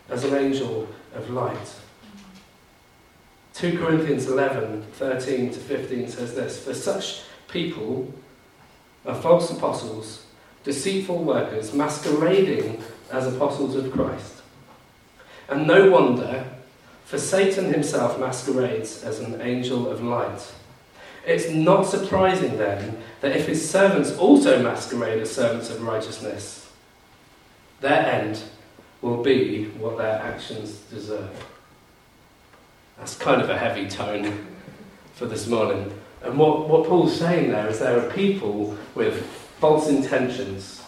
as 0.10 0.24
an 0.24 0.34
angel 0.34 0.88
of 1.14 1.30
light. 1.30 1.76
2 3.54 3.78
Corinthians 3.78 4.28
11, 4.28 4.84
13 4.94 5.54
to 5.54 5.60
15 5.60 6.10
says 6.10 6.34
this 6.34 6.64
For 6.64 6.74
such 6.74 7.22
people 7.48 8.12
are 9.06 9.16
false 9.16 9.52
apostles, 9.52 10.26
deceitful 10.64 11.24
workers, 11.24 11.74
masquerading 11.74 12.82
as 13.12 13.28
apostles 13.28 13.76
of 13.76 13.92
Christ. 13.92 14.42
And 15.48 15.68
no 15.68 15.92
wonder, 15.92 16.46
for 17.06 17.20
Satan 17.20 17.72
himself 17.72 18.20
masquerades 18.20 19.04
as 19.04 19.20
an 19.20 19.40
angel 19.42 19.88
of 19.88 20.02
light. 20.02 20.52
It's 21.26 21.50
not 21.50 21.84
surprising 21.84 22.58
then 22.58 22.98
that 23.22 23.36
if 23.36 23.48
his 23.48 23.70
servants 23.70 24.18
also 24.18 24.64
masquerade 24.64 25.22
as 25.22 25.32
servants 25.32 25.70
of 25.70 25.84
righteousness, 25.84 26.72
their 27.82 28.06
end 28.06 28.42
will 29.02 29.22
be 29.22 29.66
what 29.78 29.98
their 29.98 30.20
actions 30.22 30.80
deserve. 30.90 31.30
That's 32.98 33.16
kind 33.18 33.42
of 33.42 33.50
a 33.50 33.58
heavy 33.58 33.88
tone 33.88 34.48
for 35.14 35.26
this 35.26 35.48
morning. 35.48 35.92
And 36.22 36.38
what, 36.38 36.70
what 36.70 36.88
Paul's 36.88 37.18
saying 37.18 37.52
there 37.52 37.68
is 37.68 37.80
there 37.80 38.00
are 38.00 38.10
people 38.12 38.78
with 38.96 39.26
false 39.60 39.90
intentions, 39.90 40.84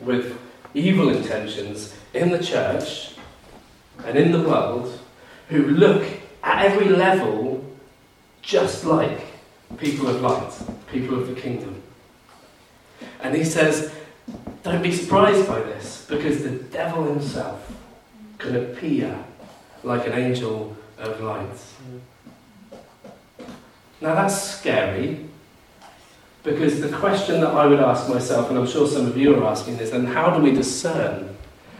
with 0.00 0.38
evil 0.74 1.08
intentions 1.08 1.94
in 2.14 2.30
the 2.30 2.42
church 2.42 3.14
and 4.04 4.16
in 4.16 4.32
the 4.32 4.42
world 4.42 4.98
who 5.48 5.64
look 5.64 6.04
at 6.42 6.64
every 6.64 6.88
level 6.88 7.64
just 8.42 8.84
like 8.84 9.26
people 9.78 10.08
of 10.08 10.20
light, 10.20 10.52
people 10.90 11.18
of 11.18 11.28
the 11.28 11.40
kingdom. 11.40 11.82
And 13.20 13.34
he 13.34 13.44
says, 13.44 13.92
don't 14.62 14.82
be 14.82 14.92
surprised 14.92 15.46
by 15.46 15.60
this, 15.60 16.06
because 16.08 16.42
the 16.42 16.50
devil 16.50 17.04
himself 17.04 17.72
can 18.38 18.56
appear 18.56 19.24
like 19.82 20.06
an 20.06 20.12
angel 20.12 20.76
of 20.98 21.20
light. 21.20 21.48
Now 24.00 24.14
that's 24.14 24.40
scary, 24.40 25.24
because 26.44 26.80
the 26.80 26.88
question 26.88 27.40
that 27.40 27.50
I 27.50 27.66
would 27.66 27.80
ask 27.80 28.08
myself, 28.08 28.48
and 28.48 28.58
I'm 28.58 28.66
sure 28.66 28.86
some 28.86 29.06
of 29.06 29.16
you 29.16 29.36
are 29.36 29.44
asking 29.44 29.76
this, 29.76 29.90
then 29.90 30.06
how 30.06 30.36
do 30.36 30.42
we 30.42 30.52
discern? 30.52 31.36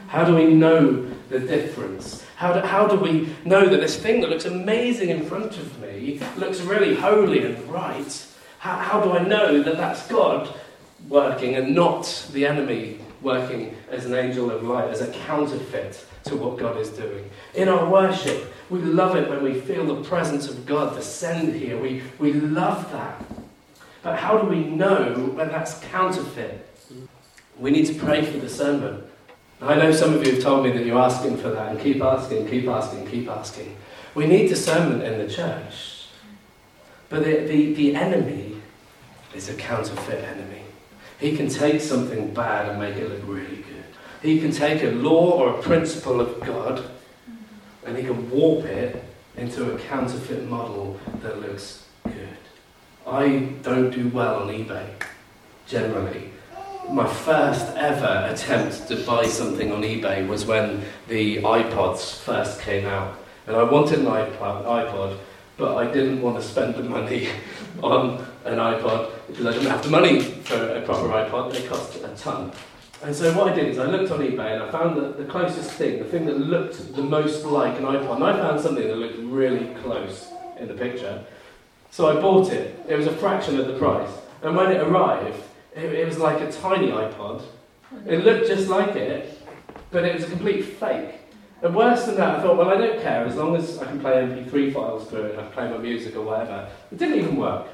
How 0.09 0.25
do 0.25 0.35
we 0.35 0.53
know 0.53 1.09
the 1.29 1.39
difference? 1.39 2.25
How 2.37 2.53
do, 2.53 2.61
how 2.61 2.87
do 2.87 2.97
we 2.97 3.35
know 3.45 3.69
that 3.69 3.81
this 3.81 3.97
thing 3.99 4.21
that 4.21 4.31
looks 4.31 4.47
amazing 4.47 5.11
in 5.11 5.25
front 5.25 5.59
of 5.59 5.81
me 5.81 6.21
looks 6.37 6.61
really 6.61 6.95
holy 6.95 7.45
and 7.45 7.63
right? 7.69 8.27
How, 8.59 8.77
how 8.79 9.01
do 9.01 9.13
I 9.13 9.23
know 9.23 9.63
that 9.63 9.77
that's 9.77 10.07
God 10.09 10.53
working 11.09 11.55
and 11.55 11.75
not 11.75 12.29
the 12.33 12.47
enemy 12.47 13.01
working 13.23 13.77
as 13.91 14.07
an 14.07 14.15
angel 14.15 14.51
of 14.51 14.63
light, 14.63 14.89
as 14.89 15.01
a 15.01 15.13
counterfeit 15.13 16.05
to 16.25 16.37
what 16.37 16.59
God 16.59 16.77
is 16.79 16.91
doing? 16.91 17.29
In 17.55 17.69
our 17.69 17.89
worship, 17.89 18.53
we 18.71 18.81
love 18.81 19.17
it 19.17 19.29
when 19.29 19.43
we 19.43 19.61
feel 19.61 19.87
the 19.87 20.09
presence 20.09 20.49
of 20.49 20.67
God 20.67 20.95
descend 20.95 21.55
here. 21.55 21.79
We, 21.79 22.03
we 22.19 22.33
love 22.35 22.91
that. 22.93 23.25
But 24.03 24.17
how 24.17 24.39
do 24.39 24.47
we 24.47 24.65
know 24.65 25.33
when 25.35 25.49
that's 25.49 25.79
counterfeit? 25.81 26.67
We 27.59 27.71
need 27.71 27.87
to 27.87 27.95
pray 27.95 28.25
for 28.25 28.39
discernment. 28.39 29.05
I 29.61 29.75
know 29.75 29.91
some 29.91 30.15
of 30.15 30.25
you 30.25 30.35
have 30.35 30.43
told 30.43 30.65
me 30.65 30.71
that 30.71 30.85
you're 30.85 30.99
asking 30.99 31.39
for 31.39 31.51
that, 31.51 31.73
and 31.73 31.81
keep 31.81 32.01
asking, 32.01 32.49
keep 32.49 32.69
asking, 32.69 33.07
keep 33.09 33.29
asking. 33.29 33.77
We 34.15 34.27
need 34.27 34.49
discernment 34.49 35.03
in 35.03 35.19
the 35.19 35.33
church. 35.33 36.07
But 37.09 37.25
the, 37.25 37.39
the, 37.47 37.75
the 37.75 37.97
enemy 37.97 38.61
is 39.35 39.49
a 39.49 39.55
counterfeit 39.55 40.23
enemy. 40.23 40.63
He 41.19 41.37
can 41.37 41.49
take 41.49 41.81
something 41.81 42.33
bad 42.33 42.69
and 42.69 42.79
make 42.79 42.97
it 42.97 43.09
look 43.09 43.23
really 43.25 43.57
good. 43.57 43.85
He 44.23 44.39
can 44.39 44.53
take 44.53 44.83
a 44.85 44.91
law 44.91 45.33
or 45.33 45.59
a 45.59 45.63
principle 45.63 46.21
of 46.21 46.39
God 46.41 46.85
and 47.88 47.96
he 47.96 48.05
can 48.05 48.31
warp 48.31 48.66
it 48.66 49.03
into 49.37 49.74
a 49.74 49.79
counterfeit 49.79 50.46
model 50.46 51.01
that 51.22 51.40
looks 51.40 51.87
good. 52.05 52.37
I 53.07 53.51
don't 53.62 53.90
do 53.90 54.09
well 54.09 54.42
on 54.42 54.48
eBay, 54.48 54.87
generally. 55.66 56.31
My 56.90 57.07
first 57.07 57.66
ever 57.77 58.29
attempt 58.31 58.88
to 58.88 58.96
buy 59.07 59.27
something 59.27 59.72
on 59.72 59.83
eBay 59.83 60.27
was 60.29 60.44
when 60.44 60.83
the 61.09 61.38
iPods 61.38 62.18
first 62.18 62.61
came 62.61 62.87
out. 62.87 63.18
And 63.46 63.57
I 63.57 63.62
wanted 63.62 64.01
an 64.01 64.07
iPod, 64.07 64.64
iPod 64.64 65.16
but 65.57 65.77
I 65.77 65.90
didn't 65.90 66.20
want 66.20 66.37
to 66.37 66.42
spend 66.42 66.74
the 66.74 66.83
money 66.83 67.29
on 67.83 68.24
an 68.44 68.59
iPod 68.59 69.11
because 69.27 69.46
I 69.46 69.53
didn't 69.53 69.70
have 69.70 69.83
the 69.83 69.90
money 69.90 70.20
for 70.20 70.57
a 70.57 70.83
proper 70.83 71.09
iPod. 71.09 71.53
They 71.53 71.66
cost 71.66 71.96
a 71.96 72.09
ton. 72.16 72.53
And 73.03 73.15
so 73.15 73.33
what 73.37 73.53
I 73.53 73.55
did 73.55 73.69
is 73.69 73.79
I 73.79 73.87
looked 73.87 74.11
on 74.11 74.21
eBay 74.21 74.55
and 74.55 74.63
I 74.63 74.71
found 74.73 74.97
the, 74.97 75.13
the 75.13 75.25
closest 75.25 75.71
thing, 75.73 75.99
the 75.99 76.05
thing 76.05 76.27
that 76.27 76.39
looked 76.39 76.97
the 76.97 77.03
most 77.03 77.45
like 77.45 77.79
an 77.79 77.85
iPod. 77.85 78.17
And 78.17 78.25
I 78.25 78.33
found 78.37 78.61
something 78.61 78.87
that 78.87 78.97
looked 78.97 79.19
really 79.19 79.73
close 79.83 80.29
in 80.59 80.67
the 80.67 80.75
picture. 80.75 81.25
So 81.91 82.09
I 82.09 82.21
bought 82.21 82.51
it. 82.53 82.79
It 82.89 82.97
was 82.97 83.07
a 83.07 83.13
fraction 83.17 83.59
of 83.61 83.69
the 83.69 83.79
price. 83.79 84.11
And 84.43 84.57
when 84.57 84.73
it 84.73 84.81
arrived, 84.81 85.41
it, 85.77 85.85
it 85.85 86.07
was 86.07 86.19
like 86.19 86.41
a 86.41 86.51
tiny 86.51 86.89
iPod. 86.89 87.43
It 88.07 88.25
looked 88.25 88.49
just 88.49 88.69
like 88.69 88.97
it, 88.97 89.41
but 89.91 90.05
it 90.05 90.15
was 90.15 90.25
a 90.25 90.29
complete 90.29 90.63
fake. 90.63 91.15
And 91.63 91.75
worse 91.75 92.05
than 92.05 92.17
that, 92.17 92.39
I 92.39 92.43
thought, 92.43 92.57
well, 92.57 92.69
I 92.69 92.77
don't 92.77 93.01
care 93.01 93.25
as 93.25 93.37
long 93.37 93.57
as 93.57 93.79
I 93.79 93.87
can 93.87 94.01
play 94.01 94.13
MP3 94.13 94.73
files 94.73 95.09
through 95.09 95.23
it 95.23 95.31
and 95.33 95.41
I 95.41 95.43
can 95.45 95.53
play 95.53 95.71
my 95.71 95.79
music 95.79 96.15
or 96.17 96.23
whatever. 96.23 96.69
It 96.93 96.99
didn't 96.99 97.19
even 97.19 97.37
work. 97.37 97.67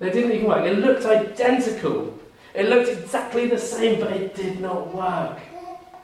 It 0.00 0.12
didn't 0.12 0.32
even 0.32 0.48
work. 0.48 0.64
It 0.64 0.78
looked 0.78 1.04
identical. 1.04 2.18
It 2.54 2.68
looked 2.68 2.88
exactly 2.88 3.48
the 3.48 3.58
same, 3.58 3.98
but 4.00 4.12
it 4.12 4.34
did 4.34 4.60
not 4.60 4.94
work. 4.94 5.38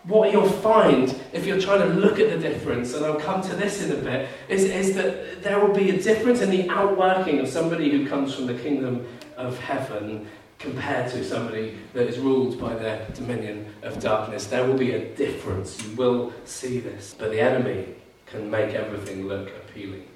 What 0.05 0.33
you'll 0.33 0.49
find 0.49 1.15
if 1.33 1.47
you're 1.47 1.61
trying 1.61 1.81
to 1.81 1.95
look 1.95 2.19
at 2.19 2.31
the 2.31 2.39
difference, 2.39 2.95
and 2.95 3.05
I'll 3.05 3.21
come 3.21 3.43
to 3.43 3.55
this 3.55 3.83
in 3.83 3.93
a 3.93 4.03
bit, 4.03 4.29
is, 4.49 4.65
is 4.65 4.95
that 4.97 5.43
there 5.43 5.61
will 5.61 5.75
be 5.75 5.91
a 5.91 6.03
difference 6.03 6.41
in 6.41 6.51
the 6.51 6.69
outworking 6.71 7.39
of 7.39 7.49
somebody 7.49 7.91
who 7.91 8.09
comes 8.09 8.35
from 8.35 8.47
the 8.47 8.55
kingdom 8.55 9.07
of 9.37 9.59
heaven 9.59 10.27
compared 10.59 11.11
to 11.13 11.25
somebody 11.25 11.79
that 11.93 12.07
is 12.07 12.19
ruled 12.19 12.61
by 12.61 12.75
the 12.75 13.01
dominion 13.15 13.67
of 13.83 14.01
darkness. 14.01 14.47
There 14.47 14.65
will 14.65 14.77
be 14.77 14.93
a 14.93 15.15
difference. 15.15 15.83
You 15.87 15.95
will 15.97 16.33
see 16.45 16.81
this. 16.81 17.15
But 17.17 17.31
the 17.31 17.41
enemy 17.41 17.95
can 18.27 18.51
make 18.51 18.75
everything 18.75 19.27
look 19.29 19.49
appealing. 19.49 20.07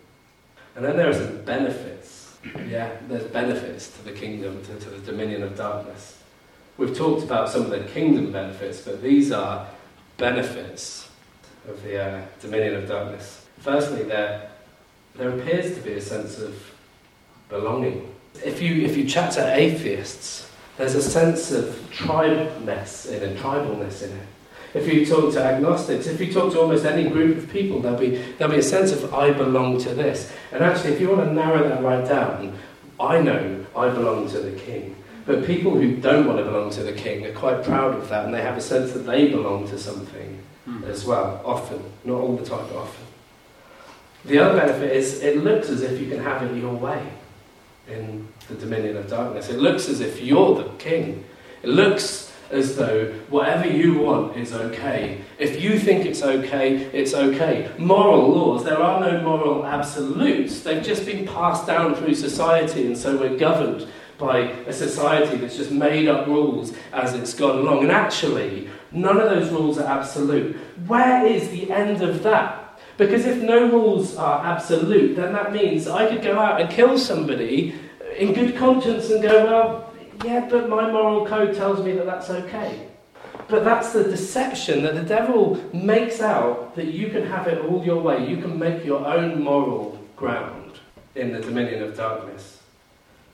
And 0.75 0.85
then 0.85 0.97
there 0.97 1.09
are 1.09 1.15
some 1.15 1.43
benefits. 1.45 2.39
Yeah, 2.69 2.91
there's 3.09 3.25
benefits 3.25 3.91
to 3.97 4.05
the 4.05 4.13
kingdom, 4.13 4.63
to, 4.65 4.79
to 4.79 4.91
the 4.91 4.99
dominion 4.99 5.43
of 5.43 5.57
darkness. 5.57 6.19
We've 6.77 6.97
talked 6.97 7.23
about 7.23 7.49
some 7.49 7.63
of 7.63 7.71
the 7.71 7.81
kingdom 7.81 8.33
benefits, 8.33 8.81
but 8.81 9.01
these 9.01 9.31
are 9.31 9.67
benefits 10.17 11.09
of 11.69 11.83
the 11.83 12.03
uh, 12.03 12.23
dominion 12.41 12.75
of 12.75 12.89
darkness. 12.89 13.47
Firstly, 13.59 14.03
there, 14.03 14.51
there 15.15 15.31
appears 15.31 15.77
to 15.77 15.81
be 15.81 15.93
a 15.93 16.01
sense 16.01 16.39
of 16.39 16.55
belonging. 17.49 18.13
If 18.45 18.61
you, 18.61 18.83
if 18.83 18.97
you 18.97 19.09
chat 19.09 19.33
to 19.35 19.55
atheists, 19.57 20.51
there's 20.77 20.97
a 20.97 21.03
sense 21.03 21.53
of 21.53 21.67
tribeness 21.93 23.07
in 23.07 23.23
it, 23.23 23.39
tribalness 23.39 24.03
in 24.03 24.11
it. 24.11 24.27
If 24.75 24.93
you 24.93 25.07
talk 25.07 25.33
to 25.35 25.45
agnostics, 25.45 26.09
if 26.09 26.21
you 26.21 26.33
talk 26.33 26.53
to 26.53 26.61
almost 26.61 26.85
any 26.85 27.09
group 27.09 27.39
of 27.39 27.49
people, 27.51 27.79
there'll 27.81 27.97
be, 27.97 28.17
there'll 28.39 28.53
be 28.53 28.59
a 28.59 28.63
sense 28.63 28.91
of 28.91 29.15
I 29.15 29.31
belong 29.31 29.79
to 29.83 29.95
this. 29.95 30.33
And 30.51 30.65
actually, 30.65 30.95
if 30.95 31.01
you 31.01 31.11
want 31.11 31.29
to 31.29 31.33
narrow 31.33 31.69
that 31.69 31.81
right 31.81 32.05
down, 32.05 32.59
I 32.99 33.21
know 33.21 33.65
I 33.77 33.91
belong 33.91 34.29
to 34.31 34.41
the 34.41 34.59
king. 34.59 34.97
But 35.27 35.47
people 35.47 35.73
who 35.73 35.97
don't 35.97 36.27
want 36.27 36.39
to 36.39 36.45
belong 36.45 36.71
to 36.71 36.83
the 36.83 36.93
king 36.93 37.25
are 37.27 37.33
quite 37.33 37.65
proud 37.65 37.95
of 37.95 38.09
that 38.11 38.27
and 38.27 38.35
they 38.35 38.43
have 38.43 38.57
a 38.57 38.61
sense 38.61 38.93
that 38.93 39.01
they 39.01 39.29
belong 39.31 39.67
to 39.69 39.79
something 39.79 40.39
mm. 40.69 40.85
as 40.85 41.05
well, 41.05 41.41
often. 41.45 41.83
Not 42.05 42.21
all 42.21 42.37
the 42.37 42.45
time, 42.45 42.67
but 42.69 42.77
often. 42.77 43.07
The 44.25 44.39
other 44.39 44.59
benefit 44.59 44.93
is 44.93 45.23
it 45.23 45.39
looks 45.39 45.69
as 45.69 45.83
if 45.83 46.01
you 46.01 46.09
can 46.09 46.21
have 46.21 46.43
it 46.43 46.57
your 46.57 46.75
way 46.75 47.07
in 47.89 48.27
the 48.49 48.55
dominion 48.55 48.97
of 48.97 49.09
darkness. 49.09 49.49
It 49.49 49.59
looks 49.59 49.89
as 49.89 50.01
if 50.01 50.21
you're 50.21 50.55
the 50.57 50.69
king. 50.79 51.25
It 51.63 51.69
looks 51.69 52.33
as 52.51 52.77
though 52.77 53.13
whatever 53.29 53.67
you 53.67 53.99
want 53.99 54.37
is 54.37 54.53
okay. 54.53 55.21
If 55.39 55.63
you 55.63 55.79
think 55.79 56.07
it's 56.07 56.23
okay, 56.23 56.77
it's 56.93 57.15
okay. 57.15 57.71
Moral 57.79 58.29
laws, 58.29 58.65
there 58.65 58.79
are 58.79 59.01
no 59.01 59.21
moral 59.23 59.67
absolutes. 59.67 60.63
They've 60.63 60.85
just 60.85 61.05
been 61.05 61.27
passed 61.27 61.67
down 61.67 61.95
through 61.95 62.15
society, 62.15 62.87
and 62.87 62.97
so 62.97 63.17
we're 63.17 63.37
governed 63.37 63.87
by 64.25 64.39
a 64.67 64.73
society 64.73 65.37
that's 65.37 65.57
just 65.57 65.71
made 65.71 66.09
up 66.09 66.27
rules 66.27 66.73
as 66.93 67.15
it's 67.15 67.35
gone 67.35 67.59
along. 67.59 67.83
And 67.83 67.93
actually, 67.93 68.69
none 68.91 69.19
of 69.19 69.29
those 69.29 69.51
rules 69.51 69.79
are 69.79 69.99
absolute. 69.99 70.57
Where 70.87 71.27
is 71.27 71.51
the 71.51 71.71
end 71.71 72.03
of 72.03 72.23
that? 72.23 72.81
Because 72.97 73.27
if 73.27 73.43
no 73.43 73.69
rules 73.69 74.17
are 74.17 74.45
absolute, 74.45 75.17
then 75.17 75.33
that 75.33 75.53
means 75.53 75.89
I 75.89 76.09
could 76.09 76.23
go 76.23 76.39
out 76.39 76.61
and 76.61 76.71
kill 76.71 76.99
somebody 76.99 77.75
in 78.17 78.33
good 78.33 78.57
conscience 78.57 79.11
and 79.11 79.23
go, 79.23 79.45
well, 79.45 79.95
yeah, 80.25 80.47
but 80.49 80.69
my 80.69 80.91
moral 80.91 81.27
code 81.27 81.55
tells 81.55 81.85
me 81.85 81.93
that 81.93 82.07
that's 82.07 82.31
okay. 82.31 82.89
But 83.49 83.65
that's 83.65 83.93
the 83.93 84.05
deception 84.05 84.85
that 84.85 84.95
the 84.95 85.03
devil 85.03 85.61
makes 85.75 86.21
out 86.21 86.75
that 86.77 86.87
you 86.87 87.09
can 87.09 87.27
have 87.27 87.47
it 87.47 87.63
all 87.67 87.85
your 87.85 88.01
way. 88.01 88.27
You 88.27 88.39
can 88.39 88.59
make 88.59 88.85
your 88.85 89.05
own 89.05 89.43
moral 89.43 89.99
ground 90.17 90.79
in 91.15 91.33
the 91.33 91.41
dominion 91.41 91.83
of 91.83 91.97
darkness. 91.97 92.54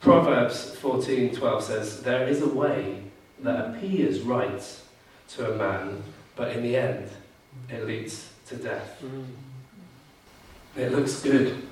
Proverbs 0.01 0.77
14:12 0.81 1.63
says, 1.63 2.03
"There 2.03 2.27
is 2.27 2.41
a 2.41 2.49
way 2.49 3.03
that 3.43 3.67
appears 3.67 4.21
right 4.21 4.63
to 5.35 5.53
a 5.53 5.57
man, 5.57 6.03
but 6.37 6.57
in 6.57 6.63
the 6.63 6.77
end 6.77 7.11
it 7.69 7.87
leads 7.87 8.31
to 8.47 8.57
death." 8.57 9.03
Mm. 9.05 9.27
It 10.77 10.93
looks 10.93 11.21
good. 11.21 11.63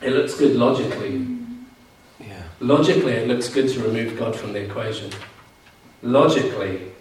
It 0.00 0.12
looks 0.12 0.34
good 0.34 0.56
logically. 0.56 1.28
Yeah. 2.18 2.42
Logically, 2.60 3.12
it 3.12 3.28
looks 3.28 3.48
good 3.48 3.68
to 3.68 3.80
remove 3.80 4.18
God 4.18 4.34
from 4.34 4.52
the 4.52 4.60
equation. 4.60 5.12
Logically, 6.02 6.92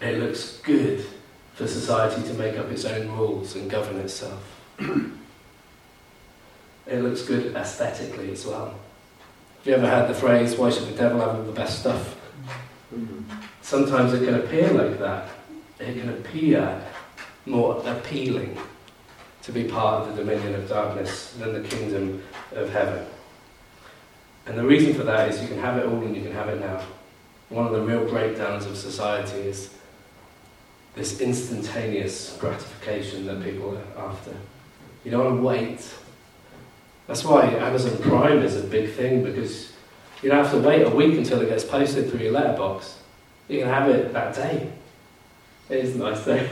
it 0.00 0.18
looks 0.18 0.58
good 0.62 1.04
for 1.54 1.66
society 1.66 2.22
to 2.22 2.34
make 2.34 2.56
up 2.56 2.70
its 2.70 2.84
own 2.84 3.10
rules 3.10 3.54
and 3.56 3.68
govern 3.68 3.98
itself. 3.98 4.42
it 6.86 7.02
looks 7.02 7.22
good 7.22 7.54
aesthetically 7.54 8.30
as 8.32 8.46
well. 8.46 8.74
You 9.68 9.74
ever 9.74 9.86
heard 9.86 10.08
the 10.08 10.14
phrase, 10.14 10.56
why 10.56 10.70
should 10.70 10.88
the 10.88 10.96
devil 10.96 11.20
have 11.20 11.36
all 11.36 11.42
the 11.42 11.52
best 11.52 11.80
stuff? 11.80 12.16
Sometimes 13.60 14.14
it 14.14 14.24
can 14.24 14.36
appear 14.36 14.72
like 14.72 14.98
that. 14.98 15.28
It 15.78 16.00
can 16.00 16.08
appear 16.08 16.82
more 17.44 17.82
appealing 17.84 18.56
to 19.42 19.52
be 19.52 19.64
part 19.64 20.08
of 20.08 20.16
the 20.16 20.24
dominion 20.24 20.54
of 20.54 20.70
darkness 20.70 21.34
than 21.34 21.52
the 21.52 21.68
kingdom 21.68 22.22
of 22.52 22.70
heaven. 22.70 23.04
And 24.46 24.56
the 24.56 24.64
reason 24.64 24.94
for 24.94 25.02
that 25.02 25.28
is 25.28 25.42
you 25.42 25.48
can 25.48 25.58
have 25.58 25.76
it 25.76 25.84
all 25.84 26.02
and 26.02 26.16
you 26.16 26.22
can 26.22 26.32
have 26.32 26.48
it 26.48 26.60
now. 26.60 26.80
One 27.50 27.66
of 27.66 27.72
the 27.72 27.82
real 27.82 28.06
breakdowns 28.06 28.64
of 28.64 28.74
society 28.74 29.36
is 29.40 29.74
this 30.94 31.20
instantaneous 31.20 32.38
gratification 32.40 33.26
that 33.26 33.44
people 33.44 33.76
are 33.76 34.08
after. 34.08 34.34
You 35.04 35.10
don't 35.10 35.24
want 35.24 35.36
to 35.36 35.42
wait. 35.42 35.94
That's 37.08 37.24
why 37.24 37.46
Amazon 37.46 37.96
Prime 38.02 38.42
is 38.42 38.54
a 38.56 38.62
big 38.62 38.92
thing 38.92 39.24
because 39.24 39.72
you 40.22 40.28
don't 40.28 40.44
have 40.44 40.52
to 40.52 40.60
wait 40.60 40.82
a 40.82 40.90
week 40.90 41.16
until 41.16 41.40
it 41.40 41.48
gets 41.48 41.64
posted 41.64 42.10
through 42.10 42.20
your 42.20 42.32
letterbox. 42.32 42.98
You 43.48 43.60
can 43.60 43.68
have 43.68 43.88
it 43.88 44.12
that 44.12 44.34
day. 44.34 44.70
It 45.70 45.84
is 45.84 45.96
nice 45.96 46.22
though. 46.24 46.46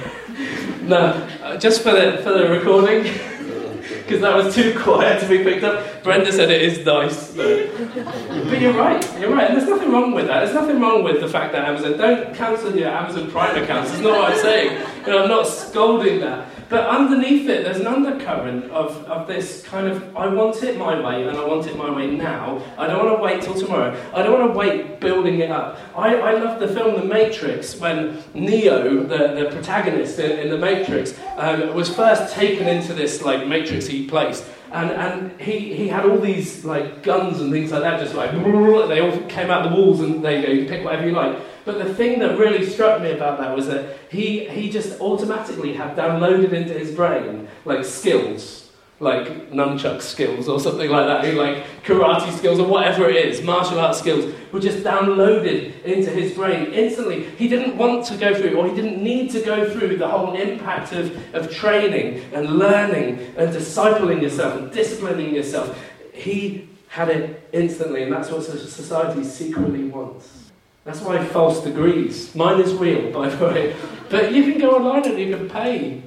no, 0.83 1.29
uh, 1.43 1.59
just 1.59 1.83
for 1.83 1.93
the, 1.93 2.23
for 2.23 2.33
the 2.33 2.49
recording, 2.49 3.03
because 4.03 4.23
that 4.23 4.35
was 4.35 4.55
too 4.55 4.79
quiet 4.81 5.21
to 5.21 5.29
be 5.29 5.45
picked 5.45 5.63
up. 5.63 6.03
Brenda 6.03 6.33
said 6.33 6.51
it 6.51 6.63
is 6.63 6.87
nice. 6.87 7.35
But, 7.35 8.59
you're 8.59 8.73
right, 8.73 9.21
you're 9.21 9.35
right. 9.35 9.51
And 9.51 9.59
there's 9.59 9.69
nothing 9.69 9.93
wrong 9.93 10.15
with 10.15 10.27
that. 10.29 10.41
There's 10.41 10.55
nothing 10.55 10.81
wrong 10.81 11.05
with 11.05 11.21
the 11.21 11.29
fact 11.29 11.53
that 11.53 11.69
Amazon, 11.69 11.99
don't 11.99 12.35
cancel 12.35 12.75
your 12.75 12.89
Amazon 12.89 13.31
Prime 13.31 13.63
accounts. 13.63 13.93
It's 13.93 14.01
not 14.01 14.19
what 14.19 14.33
I'm 14.33 14.39
saying. 14.39 14.87
You 15.03 15.13
know, 15.13 15.23
I'm 15.25 15.29
not 15.29 15.47
scolding 15.47 16.21
that. 16.21 16.49
But 16.69 16.89
underneath 16.89 17.49
it, 17.49 17.65
there's 17.65 17.79
an 17.79 17.87
undercurrent 17.87 18.71
of, 18.71 19.05
of 19.05 19.29
this 19.29 19.63
kind 19.63 19.87
of 19.87 20.17
I 20.17 20.27
want 20.27 20.63
it 20.63 20.77
my 20.77 21.01
way 21.01 21.27
and 21.27 21.37
I 21.37 21.45
want 21.45 21.67
it 21.67 21.77
my 21.77 21.91
way 21.91 22.11
now. 22.11 22.61
I 22.77 22.87
don't 22.89 23.05
want 23.05 23.17
to 23.17 23.23
wait 23.23 23.43
till 23.43 23.55
tomorrow. 23.55 23.97
I 24.13 24.23
don't 24.23 24.39
want 24.39 24.53
to 24.53 24.59
wait 24.59 24.99
building 25.01 25.41
it 25.41 25.51
up. 25.51 25.79
I, 25.97 26.17
I 26.17 26.33
love 26.33 26.59
the 26.59 26.69
film 26.69 26.99
The 27.01 27.05
Matrix 27.05 27.79
when 27.79 28.23
Neo, 28.35 29.05
the, 29.05 29.45
the 29.45 29.51
protagonist 29.53 30.19
in, 30.19 30.39
in 30.41 30.51
The 30.51 30.59
Matrix, 30.59 31.19
um, 31.37 31.73
was 31.75 31.95
first 31.95 32.35
taken 32.35 32.67
into 32.67 32.95
this 32.95 33.23
like 33.23 33.43
matrixy 33.43 34.09
place. 34.09 34.49
And, 34.73 34.91
and 34.91 35.41
he, 35.41 35.75
he 35.75 35.87
had 35.87 36.05
all 36.05 36.19
these 36.19 36.65
like 36.65 37.05
guns 37.05 37.41
and 37.41 37.53
things 37.53 37.71
like 37.71 37.83
that, 37.83 38.01
just 38.01 38.15
like 38.15 38.33
they 38.89 39.01
all 39.01 39.17
came 39.29 39.51
out 39.51 39.69
the 39.69 39.75
walls 39.75 40.01
and 40.01 40.25
they 40.25 40.43
go, 40.43 40.49
you 40.49 40.67
pick 40.67 40.85
whatever 40.85 41.07
you 41.07 41.13
like. 41.13 41.39
But 41.67 41.79
the 41.85 41.93
thing 41.93 42.21
that 42.21 42.39
really 42.39 42.65
struck 42.65 43.03
me 43.03 43.11
about 43.11 43.41
that 43.41 43.55
was 43.55 43.67
that 43.67 43.99
he, 44.09 44.49
he 44.49 44.71
just 44.71 45.01
automatically 45.01 45.73
had 45.73 45.97
downloaded 45.97 46.53
into 46.53 46.73
his 46.73 46.95
brain 46.95 47.49
like 47.65 47.85
skills, 47.85 48.71
like 49.01 49.51
nunchuck 49.51 50.01
skills 50.01 50.49
or 50.49 50.61
something 50.61 50.89
like 50.89 51.07
that, 51.09 51.35
like 51.35 51.65
karate 51.83 52.33
skills 52.39 52.61
or 52.61 52.69
whatever 52.69 53.11
it 53.11 53.17
is, 53.17 53.43
martial 53.43 53.81
arts 53.81 53.99
skills, 53.99 54.33
were 54.53 54.61
just 54.61 54.85
downloaded 54.85 55.83
into 55.83 56.09
his 56.09 56.35
brain 56.35 56.67
instantly. 56.73 57.25
He 57.31 57.49
didn't 57.49 57.77
want 57.77 58.07
to 58.07 58.17
go 58.17 58.33
through, 58.33 58.57
or 58.57 58.69
he 58.69 58.75
didn't 58.75 59.03
need 59.03 59.33
to 59.33 59.41
go 59.41 59.69
through 59.69 59.97
the 59.97 60.07
whole 60.07 60.37
impact 60.37 60.93
of, 60.93 61.35
of 61.35 61.53
training 61.53 62.23
and 62.33 62.61
learning 62.61 63.35
and 63.37 63.53
discipling 63.53 64.23
yourself 64.23 64.57
and 64.57 64.71
disciplining 64.71 65.35
yourself. 65.35 65.77
He 66.13 66.69
had 66.87 67.09
it 67.09 67.49
instantly, 67.53 68.05
and 68.05 68.13
that's 68.13 68.31
what 68.31 68.45
society 68.45 69.25
secretly 69.25 69.89
wants. 69.89 70.47
That's 70.87 71.01
why 71.01 71.23
false 71.25 71.63
degrees. 71.65 72.33
Mine 72.35 72.61
is 72.61 72.73
real, 72.73 73.11
by 73.19 73.29
the 73.29 73.45
way. 73.45 73.77
But 74.09 74.33
you 74.33 74.45
can 74.45 74.61
go 74.61 74.77
online 74.77 75.05
and 75.05 75.19
you 75.19 75.37
can 75.37 75.51
pay 75.51 76.01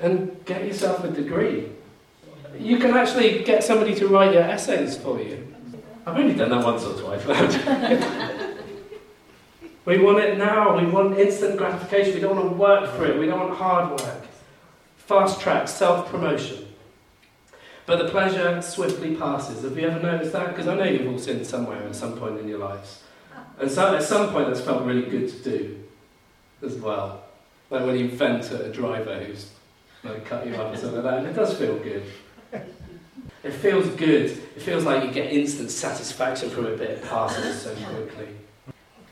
and 0.00 0.44
get 0.46 0.64
yourself 0.64 1.04
a 1.04 1.08
degree. 1.08 1.68
You 2.58 2.78
can 2.78 2.96
actually 2.96 3.44
get 3.44 3.62
somebody 3.62 3.94
to 3.96 4.08
write 4.08 4.32
your 4.32 4.42
essays 4.42 4.96
for 4.96 5.20
you. 5.20 5.46
I've 6.06 6.16
only 6.16 6.34
done 6.34 6.48
that 6.48 6.64
once 6.64 6.82
or 6.84 6.98
twice. 6.98 7.26
we 9.84 9.98
want 9.98 10.18
it 10.20 10.38
now. 10.38 10.78
We 10.78 10.86
want 10.86 11.18
instant 11.18 11.58
gratification. 11.58 12.14
We 12.14 12.20
don't 12.20 12.36
want 12.36 12.48
to 12.48 12.56
work 12.56 12.90
for 12.96 13.04
it. 13.04 13.18
We 13.18 13.26
don't 13.26 13.40
want 13.40 13.54
hard 13.54 14.00
work. 14.00 14.26
Fast 14.96 15.42
track, 15.42 15.68
self 15.68 16.08
promotion. 16.08 16.66
But 17.84 17.98
the 17.98 18.08
pleasure 18.08 18.62
swiftly 18.62 19.14
passes. 19.16 19.62
Have 19.62 19.76
you 19.76 19.88
ever 19.88 20.00
noticed 20.00 20.32
that? 20.32 20.48
Because 20.48 20.68
I 20.68 20.74
know 20.74 20.84
you've 20.84 21.12
all 21.12 21.18
sinned 21.18 21.46
somewhere 21.46 21.82
at 21.82 21.94
some 21.94 22.16
point 22.18 22.40
in 22.40 22.48
your 22.48 22.58
lives. 22.58 23.02
And 23.58 23.70
so 23.70 23.94
at 23.94 24.02
some 24.02 24.30
point 24.30 24.48
that's 24.48 24.60
felt 24.60 24.84
really 24.84 25.08
good 25.08 25.28
to 25.28 25.38
do 25.38 25.84
as 26.62 26.74
well. 26.76 27.22
Like 27.70 27.84
when 27.84 27.98
you 27.98 28.08
vent 28.08 28.50
at 28.52 28.60
a 28.60 28.72
driver 28.72 29.18
who's 29.18 29.50
like 30.04 30.24
cut 30.24 30.46
you 30.46 30.54
up 30.54 30.72
or 30.72 30.76
something 30.76 31.02
like 31.02 31.04
that, 31.04 31.18
and 31.18 31.26
it 31.26 31.34
does 31.34 31.56
feel 31.56 31.78
good. 31.78 32.04
It 33.42 33.52
feels 33.52 33.86
good. 33.96 34.30
It 34.56 34.62
feels 34.62 34.84
like 34.84 35.04
you 35.04 35.10
get 35.10 35.32
instant 35.32 35.70
satisfaction 35.70 36.50
from 36.50 36.66
it, 36.66 36.78
but 36.78 36.90
it 36.90 37.04
passes 37.04 37.62
so 37.62 37.74
quickly. 37.74 38.28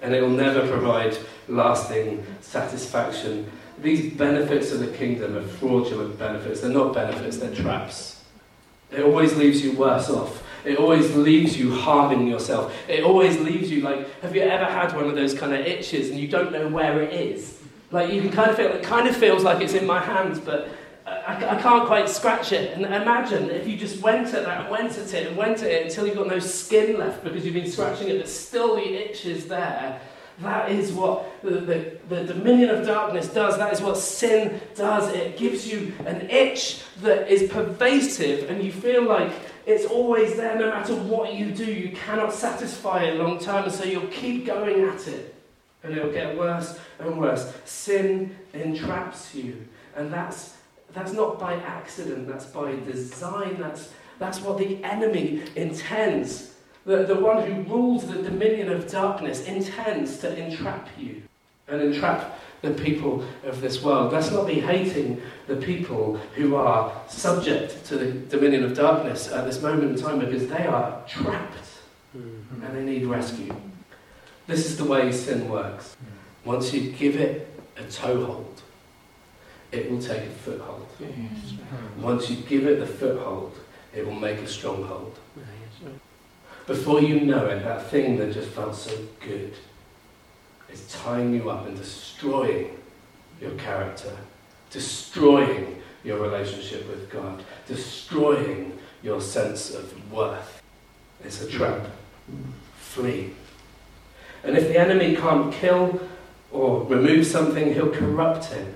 And 0.02 0.14
it 0.14 0.20
will 0.20 0.28
never 0.28 0.66
provide 0.68 1.16
lasting 1.48 2.26
satisfaction. 2.40 3.50
These 3.78 4.14
benefits 4.14 4.72
of 4.72 4.80
the 4.80 4.88
kingdom 4.88 5.36
are 5.36 5.42
fraudulent 5.42 6.18
benefits. 6.18 6.60
They're 6.60 6.70
not 6.70 6.94
benefits, 6.94 7.38
they're 7.38 7.54
traps. 7.54 8.24
It 8.90 9.02
always 9.02 9.36
leaves 9.36 9.64
you 9.64 9.72
worse 9.72 10.10
off 10.10 10.42
it 10.64 10.78
always 10.78 11.14
leaves 11.14 11.58
you 11.58 11.74
harming 11.74 12.26
yourself. 12.26 12.74
It 12.88 13.04
always 13.04 13.38
leaves 13.38 13.70
you 13.70 13.82
like, 13.82 14.20
have 14.20 14.34
you 14.34 14.42
ever 14.42 14.64
had 14.64 14.94
one 14.94 15.04
of 15.04 15.14
those 15.14 15.34
kind 15.34 15.52
of 15.52 15.60
itches 15.60 16.10
and 16.10 16.18
you 16.18 16.28
don't 16.28 16.52
know 16.52 16.68
where 16.68 17.02
it 17.02 17.12
is? 17.12 17.60
Like 17.90 18.12
you 18.12 18.20
can 18.22 18.30
kind 18.30 18.50
of 18.50 18.56
feel, 18.56 18.68
it 18.68 18.82
kind 18.82 19.06
of 19.06 19.16
feels 19.16 19.44
like 19.44 19.62
it's 19.62 19.74
in 19.74 19.86
my 19.86 20.00
hands, 20.00 20.40
but 20.40 20.68
I, 21.06 21.56
I 21.56 21.60
can't 21.60 21.86
quite 21.86 22.08
scratch 22.08 22.52
it. 22.52 22.72
And 22.72 22.84
imagine 22.84 23.50
if 23.50 23.68
you 23.68 23.76
just 23.76 24.00
went 24.00 24.28
at 24.28 24.44
that 24.44 24.62
and 24.62 24.70
went 24.70 24.96
at 24.98 25.12
it 25.12 25.26
and 25.26 25.36
went 25.36 25.62
at 25.62 25.70
it 25.70 25.86
until 25.86 26.06
you've 26.06 26.16
got 26.16 26.28
no 26.28 26.38
skin 26.38 26.98
left 26.98 27.22
because 27.22 27.44
you've 27.44 27.54
been 27.54 27.70
scratching 27.70 28.08
it, 28.08 28.18
but 28.18 28.28
still 28.28 28.76
the 28.76 28.82
itch 28.82 29.26
is 29.26 29.46
there. 29.46 30.00
That 30.40 30.72
is 30.72 30.92
what 30.92 31.40
the, 31.42 31.50
the, 31.60 31.98
the, 32.08 32.24
dominion 32.24 32.70
of 32.70 32.84
darkness 32.84 33.28
does. 33.28 33.56
That 33.56 33.72
is 33.72 33.80
what 33.80 33.96
sin 33.96 34.60
does. 34.74 35.08
It 35.12 35.38
gives 35.38 35.70
you 35.70 35.92
an 36.06 36.28
itch 36.28 36.82
that 37.02 37.28
is 37.28 37.48
pervasive, 37.52 38.50
and 38.50 38.60
you 38.60 38.72
feel 38.72 39.04
like 39.04 39.30
it's 39.66 39.84
always 39.86 40.36
there 40.36 40.58
no 40.58 40.70
matter 40.70 40.94
what 40.94 41.34
you 41.34 41.50
do. 41.50 41.64
You 41.64 41.94
cannot 41.96 42.32
satisfy 42.32 43.04
it 43.04 43.16
long 43.16 43.38
term, 43.38 43.64
and 43.64 43.72
so 43.72 43.84
you'll 43.84 44.06
keep 44.08 44.46
going 44.46 44.82
at 44.82 45.06
it. 45.08 45.34
And 45.82 45.96
it'll 45.96 46.12
get 46.12 46.36
worse 46.36 46.78
and 46.98 47.18
worse. 47.18 47.52
Sin 47.64 48.34
entraps 48.54 49.34
you. 49.34 49.66
And 49.96 50.12
that's, 50.12 50.56
that's 50.92 51.12
not 51.12 51.38
by 51.38 51.54
accident, 51.54 52.26
that's 52.26 52.46
by 52.46 52.76
design. 52.76 53.58
That's, 53.58 53.92
that's 54.18 54.40
what 54.40 54.58
the 54.58 54.82
enemy 54.82 55.42
intends 55.56 56.54
the, 56.84 57.04
the 57.04 57.14
one 57.14 57.50
who 57.50 57.62
rules 57.62 58.06
the 58.06 58.22
dominion 58.22 58.70
of 58.70 58.90
darkness 58.90 59.46
intends 59.46 60.18
to 60.18 60.36
entrap 60.36 60.88
you 60.98 61.22
and 61.68 61.80
entrap 61.80 62.38
the 62.64 62.82
people 62.82 63.24
of 63.44 63.60
this 63.60 63.82
world. 63.82 64.12
Let's 64.12 64.30
not 64.30 64.46
be 64.46 64.60
hating 64.60 65.20
the 65.46 65.56
people 65.56 66.16
who 66.34 66.56
are 66.56 66.92
subject 67.08 67.84
to 67.86 67.98
the 67.98 68.12
dominion 68.12 68.64
of 68.64 68.74
darkness 68.74 69.30
at 69.30 69.44
this 69.44 69.60
moment 69.60 69.96
in 69.96 70.02
time 70.02 70.18
because 70.18 70.48
they 70.48 70.66
are 70.66 71.02
trapped 71.06 71.68
mm-hmm. 72.16 72.64
and 72.64 72.76
they 72.76 72.84
need 72.84 73.06
rescue. 73.06 73.54
This 74.46 74.66
is 74.66 74.76
the 74.76 74.84
way 74.84 75.12
sin 75.12 75.48
works. 75.48 75.96
Mm. 75.96 76.46
Once 76.46 76.72
you 76.74 76.92
give 76.92 77.16
it 77.16 77.48
a 77.76 77.84
toehold, 77.84 78.62
it 79.72 79.90
will 79.90 80.00
take 80.00 80.22
a 80.22 80.30
foothold. 80.30 80.86
Once 81.98 82.30
you 82.30 82.36
give 82.36 82.66
it 82.66 82.78
the 82.78 82.86
foothold, 82.86 83.58
it 83.94 84.06
will 84.06 84.14
make 84.14 84.38
a 84.38 84.46
stronghold. 84.46 85.18
Before 86.66 87.00
you 87.00 87.20
know 87.20 87.46
it, 87.46 87.62
that 87.64 87.86
thing 87.88 88.16
that 88.18 88.32
just 88.32 88.50
felt 88.50 88.74
so 88.74 88.96
good 89.20 89.54
is 90.74 90.92
tying 90.92 91.32
you 91.32 91.48
up 91.48 91.66
and 91.66 91.76
destroying 91.76 92.76
your 93.40 93.52
character, 93.52 94.12
destroying 94.70 95.80
your 96.02 96.18
relationship 96.18 96.88
with 96.88 97.08
God, 97.10 97.42
destroying 97.66 98.76
your 99.02 99.20
sense 99.20 99.72
of 99.72 100.12
worth. 100.12 100.62
It's 101.24 101.40
a 101.42 101.48
trap. 101.48 101.86
Flee. 102.76 103.32
And 104.42 104.56
if 104.56 104.68
the 104.68 104.78
enemy 104.78 105.16
can't 105.16 105.52
kill 105.52 106.00
or 106.50 106.84
remove 106.84 107.26
something, 107.26 107.72
he'll 107.72 107.90
corrupt 107.90 108.52
it. 108.52 108.74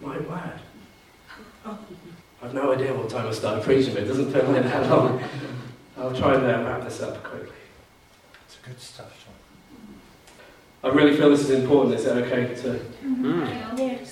My 0.00 0.18
word. 0.18 0.60
I've 2.42 2.54
no 2.54 2.72
idea 2.72 2.94
what 2.94 3.10
time 3.10 3.26
I 3.26 3.32
started 3.32 3.64
preaching, 3.64 3.94
but 3.94 4.04
it 4.04 4.06
doesn't 4.06 4.32
feel 4.32 4.44
like 4.44 4.62
that 4.62 4.88
long. 4.88 5.22
I'll 5.98 6.14
try 6.14 6.34
and 6.34 6.44
uh, 6.44 6.64
wrap 6.64 6.84
this 6.84 7.02
up 7.02 7.22
quickly. 7.22 7.50
It's 8.46 8.56
good 8.64 8.80
stuff. 8.80 9.19
I 10.82 10.88
really 10.88 11.16
feel 11.16 11.28
this 11.30 11.40
is 11.40 11.50
important. 11.50 11.94
Is 11.94 12.06
it 12.06 12.16
okay 12.16 12.54
to? 12.62 12.80
Mm. 13.04 14.06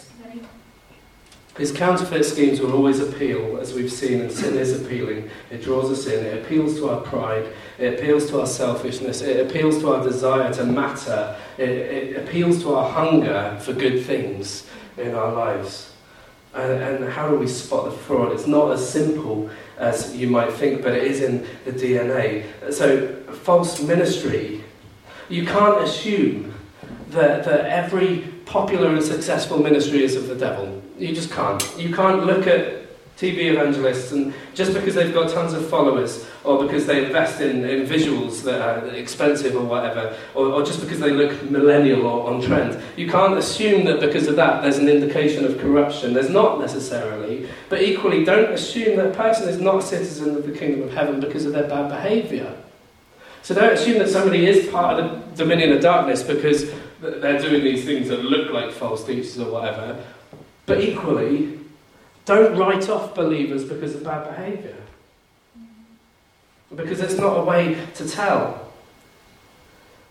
These 1.57 1.72
counterfeit 1.72 2.24
schemes 2.24 2.61
will 2.61 2.72
always 2.72 3.00
appeal, 3.00 3.59
as 3.59 3.74
we've 3.74 3.90
seen, 3.90 4.20
and 4.20 4.31
sin 4.31 4.57
is 4.57 4.81
appealing. 4.81 5.28
It 5.50 5.61
draws 5.61 5.90
us 5.90 6.07
in. 6.07 6.24
It 6.24 6.44
appeals 6.44 6.76
to 6.76 6.90
our 6.90 7.00
pride. 7.00 7.48
It 7.78 7.98
appeals 7.98 8.28
to 8.31 8.40
our 8.40 8.46
selfishness. 8.46 9.22
It 9.22 9.44
appeals 9.44 9.81
to 9.81 9.92
our 9.92 10.04
desire 10.04 10.52
to 10.54 10.64
matter. 10.64 11.37
It, 11.57 11.68
it 11.68 12.16
appeals 12.16 12.62
to 12.62 12.74
our 12.76 12.88
hunger 12.88 13.59
for 13.61 13.72
good 13.72 14.04
things 14.04 14.68
in 14.96 15.16
our 15.16 15.33
lives. 15.33 15.92
And, 16.54 16.72
and 16.81 17.12
how 17.12 17.28
do 17.28 17.37
we 17.37 17.48
spot 17.48 17.87
the 17.87 17.90
fraud? 17.90 18.33
It's 18.33 18.46
not 18.46 18.70
as 18.70 18.88
simple 18.88 19.50
as 19.78 20.16
you 20.16 20.28
might 20.28 20.52
think, 20.52 20.83
but 20.83 20.92
it 20.92 21.04
is 21.04 21.22
in 21.22 21.44
the 21.64 21.72
DNA. 21.72 22.44
So, 22.72 23.16
false 23.33 23.83
ministry, 23.83 24.62
you 25.28 25.44
can't 25.44 25.83
assume 25.83 26.54
that, 27.11 27.44
that 27.44 27.66
every 27.66 28.21
popular 28.47 28.88
and 28.88 29.03
successful 29.03 29.59
ministry 29.59 30.03
is 30.03 30.16
of 30.16 30.27
the 30.27 30.35
devil. 30.35 30.83
You 30.99 31.14
just 31.14 31.31
can't. 31.31 31.62
You 31.79 31.94
can't 31.94 32.25
look 32.25 32.47
at 32.47 32.79
TV 33.18 33.51
evangelists 33.51 34.12
and 34.12 34.33
just 34.55 34.73
because 34.73 34.94
they've 34.94 35.12
got 35.12 35.29
tons 35.29 35.53
of 35.53 35.68
followers 35.68 36.25
or 36.44 36.64
because 36.64 36.87
they 36.87 37.05
invest 37.05 37.40
in, 37.40 37.64
in 37.64 37.85
visuals 37.85 38.44
that 38.44 38.61
are 38.61 38.87
expensive 38.94 39.57
or 39.57 39.64
whatever, 39.64 40.16
or, 40.37 40.47
or 40.47 40.62
just 40.62 40.81
because 40.81 41.01
they 41.01 41.11
look 41.11 41.51
millennial 41.51 42.07
or 42.07 42.31
on 42.31 42.40
trend, 42.40 42.81
you 42.97 43.11
can't 43.11 43.37
assume 43.37 43.85
that 43.87 43.99
because 43.99 44.29
of 44.29 44.37
that 44.37 44.62
there's 44.62 44.79
an 44.79 44.88
indication 44.88 45.44
of 45.44 45.59
corruption. 45.59 46.14
There's 46.14 46.31
not 46.31 46.61
necessarily. 46.61 47.49
But 47.68 47.83
equally, 47.83 48.25
don't 48.25 48.53
assume 48.53 48.97
that 48.99 49.07
a 49.07 49.14
person 49.14 49.49
is 49.49 49.59
not 49.61 49.79
a 49.79 49.83
citizen 49.83 50.37
of 50.37 50.47
the 50.47 50.57
kingdom 50.57 50.83
of 50.85 50.92
heaven 50.92 51.18
because 51.18 51.44
of 51.44 51.53
their 51.53 51.68
bad 51.68 51.88
behaviour. 51.88 52.55
So 53.42 53.53
don't 53.55 53.73
assume 53.73 53.99
that 53.99 54.11
somebody 54.11 54.47
is 54.47 54.68
part 54.68 55.01
of 55.01 55.37
the 55.37 55.44
dominion 55.44 55.73
of 55.73 55.81
darkness 55.81 56.23
because 56.23 56.71
they're 57.01 57.39
doing 57.39 57.63
these 57.63 57.85
things 57.85 58.09
that 58.09 58.25
look 58.25 58.53
like 58.53 58.73
false 58.73 59.05
teachers 59.05 59.39
or 59.39 59.51
whatever. 59.51 60.03
But 60.67 60.81
equally, 60.81 61.59
don't 62.25 62.59
write 62.59 62.89
off 62.89 63.15
believers 63.15 63.65
because 63.65 63.95
of 63.95 64.05
bad 64.05 64.29
behaviour. 64.29 64.77
Because 66.75 67.01
it's 67.01 67.17
not 67.17 67.39
a 67.39 67.45
way 67.45 67.79
to 67.95 68.09
tell. 68.09 68.69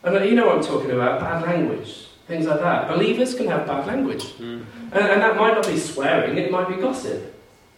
And 0.04 0.26
you 0.26 0.36
know 0.36 0.48
what 0.48 0.58
I'm 0.58 0.64
talking 0.64 0.92
about 0.92 1.20
bad 1.20 1.44
language, 1.44 2.08
things 2.28 2.46
like 2.46 2.60
that. 2.62 2.88
Believers 2.88 3.36
can 3.36 3.48
have 3.48 3.68
bad 3.68 3.86
language. 3.86 4.24
Mm-hmm. 4.24 4.64
And, 4.94 5.08
and, 5.08 5.22
that 5.22 5.36
might 5.36 5.54
not 5.54 5.68
be 5.68 5.78
swearing, 5.78 6.38
it 6.38 6.50
might 6.50 6.70
be 6.70 6.76
gossip. 6.76 7.36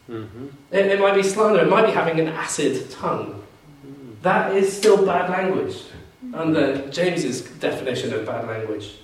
Mm-hmm. 0.09 0.47
It, 0.71 0.85
it, 0.85 0.99
might 0.99 1.15
be 1.15 1.23
slander, 1.23 1.61
it 1.61 1.69
might 1.69 1.87
be 1.87 1.91
having 1.91 2.19
an 2.19 2.27
acid 2.27 2.89
tongue. 2.91 3.43
Mm-hmm. 3.85 4.21
That 4.21 4.55
is 4.55 4.75
still 4.75 5.05
bad 5.05 5.29
language 5.29 5.83
under 6.33 6.73
uh, 6.73 6.87
James's 6.89 7.41
definition 7.41 8.13
of 8.13 8.25
bad 8.25 8.47
language. 8.47 8.95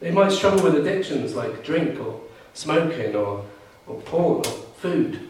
They 0.00 0.10
might 0.10 0.32
struggle 0.32 0.62
with 0.62 0.76
addictions 0.76 1.34
like 1.34 1.64
drink 1.64 2.00
or 2.00 2.20
smoking 2.54 3.14
or, 3.14 3.44
or 3.86 4.00
porn 4.02 4.38
or 4.38 4.44
food. 4.44 5.28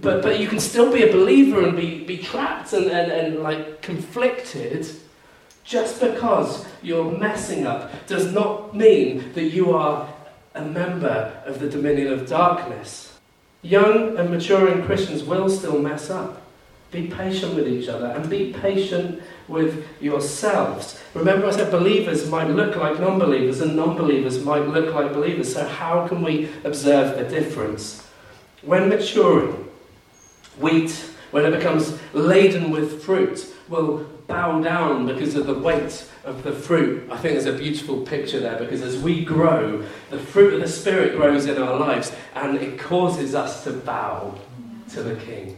But, 0.00 0.22
but 0.22 0.40
you 0.40 0.48
can 0.48 0.60
still 0.60 0.92
be 0.92 1.02
a 1.02 1.12
believer 1.12 1.62
and 1.62 1.76
be, 1.76 2.04
be 2.04 2.18
trapped 2.18 2.72
and, 2.72 2.86
and, 2.86 3.12
and 3.12 3.42
like 3.42 3.82
conflicted 3.82 4.86
just 5.64 6.00
because 6.00 6.66
you're 6.82 7.10
messing 7.18 7.66
up 7.66 8.06
does 8.06 8.32
not 8.32 8.74
mean 8.74 9.32
that 9.34 9.44
you 9.44 9.72
are 9.72 10.12
a 10.54 10.62
member 10.62 11.40
of 11.46 11.60
the 11.60 11.68
dominion 11.68 12.12
of 12.12 12.28
darkness. 12.28 13.18
Young 13.62 14.18
and 14.18 14.30
maturing 14.30 14.82
Christians 14.84 15.22
will 15.22 15.48
still 15.48 15.78
mess 15.78 16.10
up. 16.10 16.41
Be 16.92 17.06
patient 17.06 17.54
with 17.54 17.66
each 17.66 17.88
other 17.88 18.06
and 18.06 18.28
be 18.28 18.52
patient 18.52 19.22
with 19.48 19.86
yourselves. 20.00 21.02
Remember, 21.14 21.46
I 21.46 21.50
said 21.50 21.70
believers 21.70 22.28
might 22.28 22.48
look 22.50 22.76
like 22.76 23.00
non 23.00 23.18
believers 23.18 23.62
and 23.62 23.74
non 23.74 23.96
believers 23.96 24.44
might 24.44 24.68
look 24.68 24.94
like 24.94 25.12
believers. 25.12 25.54
So, 25.54 25.66
how 25.66 26.06
can 26.06 26.22
we 26.22 26.50
observe 26.64 27.18
a 27.18 27.28
difference? 27.28 28.06
When 28.60 28.90
maturing, 28.90 29.68
wheat, 30.58 30.90
when 31.30 31.46
it 31.46 31.56
becomes 31.56 31.98
laden 32.12 32.70
with 32.70 33.02
fruit, 33.02 33.52
will 33.70 34.06
bow 34.26 34.60
down 34.60 35.06
because 35.06 35.34
of 35.34 35.46
the 35.46 35.54
weight 35.54 36.06
of 36.24 36.42
the 36.42 36.52
fruit. 36.52 37.08
I 37.10 37.16
think 37.16 37.34
there's 37.34 37.46
a 37.46 37.58
beautiful 37.58 38.02
picture 38.02 38.38
there 38.38 38.58
because 38.58 38.82
as 38.82 38.98
we 38.98 39.24
grow, 39.24 39.82
the 40.10 40.18
fruit 40.18 40.54
of 40.54 40.60
the 40.60 40.68
Spirit 40.68 41.16
grows 41.16 41.46
in 41.46 41.60
our 41.60 41.78
lives 41.78 42.12
and 42.34 42.56
it 42.58 42.78
causes 42.78 43.34
us 43.34 43.64
to 43.64 43.72
bow 43.72 44.38
to 44.90 45.02
the 45.02 45.16
King. 45.16 45.56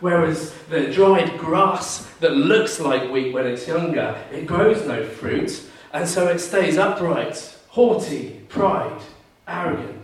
Whereas 0.00 0.52
the 0.68 0.92
dried 0.92 1.38
grass 1.38 2.06
that 2.20 2.32
looks 2.32 2.78
like 2.80 3.10
wheat 3.10 3.32
when 3.32 3.46
it's 3.46 3.66
younger, 3.66 4.16
it 4.32 4.46
grows 4.46 4.86
no 4.86 5.04
fruit, 5.04 5.62
and 5.92 6.08
so 6.08 6.28
it 6.28 6.38
stays 6.38 6.76
upright, 6.76 7.56
haughty, 7.68 8.40
pride, 8.48 9.00
arrogant. 9.48 10.02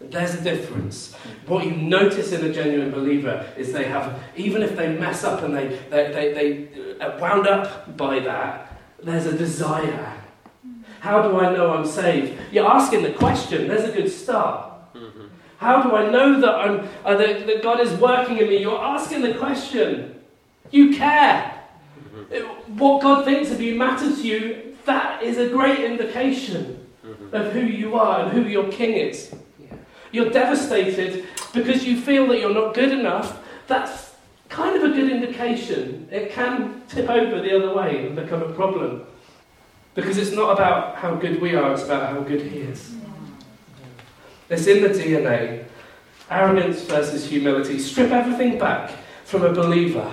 There's 0.00 0.34
a 0.34 0.40
difference. 0.40 1.14
What 1.46 1.64
you 1.64 1.72
notice 1.72 2.32
in 2.32 2.44
a 2.44 2.52
genuine 2.52 2.90
believer 2.90 3.46
is 3.56 3.72
they 3.72 3.84
have, 3.84 4.18
even 4.36 4.62
if 4.62 4.76
they 4.76 4.96
mess 4.96 5.24
up 5.24 5.42
and 5.42 5.54
they, 5.54 5.78
they, 5.90 6.12
they, 6.12 6.32
they 6.32 7.04
are 7.04 7.18
wound 7.18 7.46
up 7.46 7.96
by 7.96 8.20
that, 8.20 8.80
there's 9.02 9.26
a 9.26 9.36
desire. 9.36 10.12
How 11.00 11.20
do 11.20 11.38
I 11.38 11.52
know 11.52 11.74
I'm 11.74 11.86
saved? 11.86 12.40
You're 12.50 12.66
asking 12.66 13.02
the 13.02 13.12
question, 13.12 13.68
there's 13.68 13.88
a 13.88 13.92
good 13.92 14.10
start. 14.10 14.72
Mm-hmm. 14.94 15.26
How 15.64 15.80
do 15.80 15.96
I 15.96 16.10
know 16.10 16.42
that, 16.42 16.54
I'm, 16.54 16.86
uh, 17.06 17.16
that, 17.16 17.46
that 17.46 17.62
God 17.62 17.80
is 17.80 17.90
working 17.98 18.36
in 18.36 18.48
me? 18.48 18.58
You're 18.58 18.84
asking 18.84 19.22
the 19.22 19.32
question. 19.32 20.20
You 20.70 20.94
care. 20.94 21.58
Mm-hmm. 22.14 22.76
What 22.76 23.00
God 23.00 23.24
thinks 23.24 23.50
of 23.50 23.62
you 23.62 23.74
matters 23.74 24.20
to 24.20 24.26
you. 24.28 24.76
That 24.84 25.22
is 25.22 25.38
a 25.38 25.48
great 25.48 25.80
indication 25.80 26.86
mm-hmm. 27.02 27.34
of 27.34 27.52
who 27.54 27.60
you 27.60 27.94
are 27.94 28.20
and 28.20 28.32
who 28.32 28.42
your 28.42 28.70
king 28.70 28.92
is. 28.92 29.34
Yeah. 29.58 29.76
You're 30.12 30.28
devastated 30.28 31.24
because 31.54 31.86
you 31.86 31.98
feel 31.98 32.26
that 32.26 32.40
you're 32.40 32.52
not 32.52 32.74
good 32.74 32.92
enough. 32.92 33.42
That's 33.66 34.14
kind 34.50 34.76
of 34.76 34.82
a 34.82 34.94
good 34.94 35.10
indication. 35.10 36.06
It 36.12 36.32
can 36.32 36.82
tip 36.90 37.08
over 37.08 37.40
the 37.40 37.56
other 37.56 37.74
way 37.74 38.06
and 38.06 38.14
become 38.14 38.42
a 38.42 38.52
problem. 38.52 39.06
Because 39.94 40.18
it's 40.18 40.32
not 40.32 40.50
about 40.50 40.96
how 40.96 41.14
good 41.14 41.40
we 41.40 41.54
are, 41.54 41.72
it's 41.72 41.84
about 41.84 42.10
how 42.12 42.20
good 42.20 42.42
He 42.42 42.58
is. 42.58 42.94
It's 44.48 44.66
in 44.66 44.82
the 44.82 44.88
DNA. 44.88 45.64
Arrogance 46.30 46.82
versus 46.82 47.26
humility. 47.26 47.78
Strip 47.78 48.10
everything 48.10 48.58
back 48.58 48.90
from 49.24 49.44
a 49.44 49.52
believer. 49.52 50.10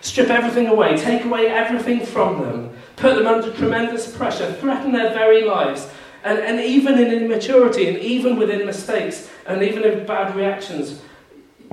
Strip 0.00 0.28
everything 0.28 0.66
away. 0.66 0.96
Take 0.96 1.24
away 1.24 1.48
everything 1.48 2.04
from 2.04 2.40
them. 2.40 2.76
Put 2.96 3.16
them 3.16 3.26
under 3.26 3.52
tremendous 3.52 4.14
pressure. 4.14 4.52
Threaten 4.54 4.92
their 4.92 5.12
very 5.12 5.44
lives. 5.44 5.88
And, 6.22 6.38
and 6.38 6.60
even 6.60 6.98
in 6.98 7.12
immaturity, 7.12 7.88
and 7.88 7.98
even 7.98 8.36
within 8.36 8.66
mistakes, 8.66 9.30
and 9.46 9.62
even 9.62 9.84
in 9.84 10.06
bad 10.06 10.36
reactions, 10.36 11.00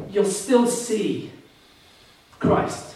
you'll 0.10 0.26
still 0.26 0.68
see 0.68 1.32
Christ 2.40 2.96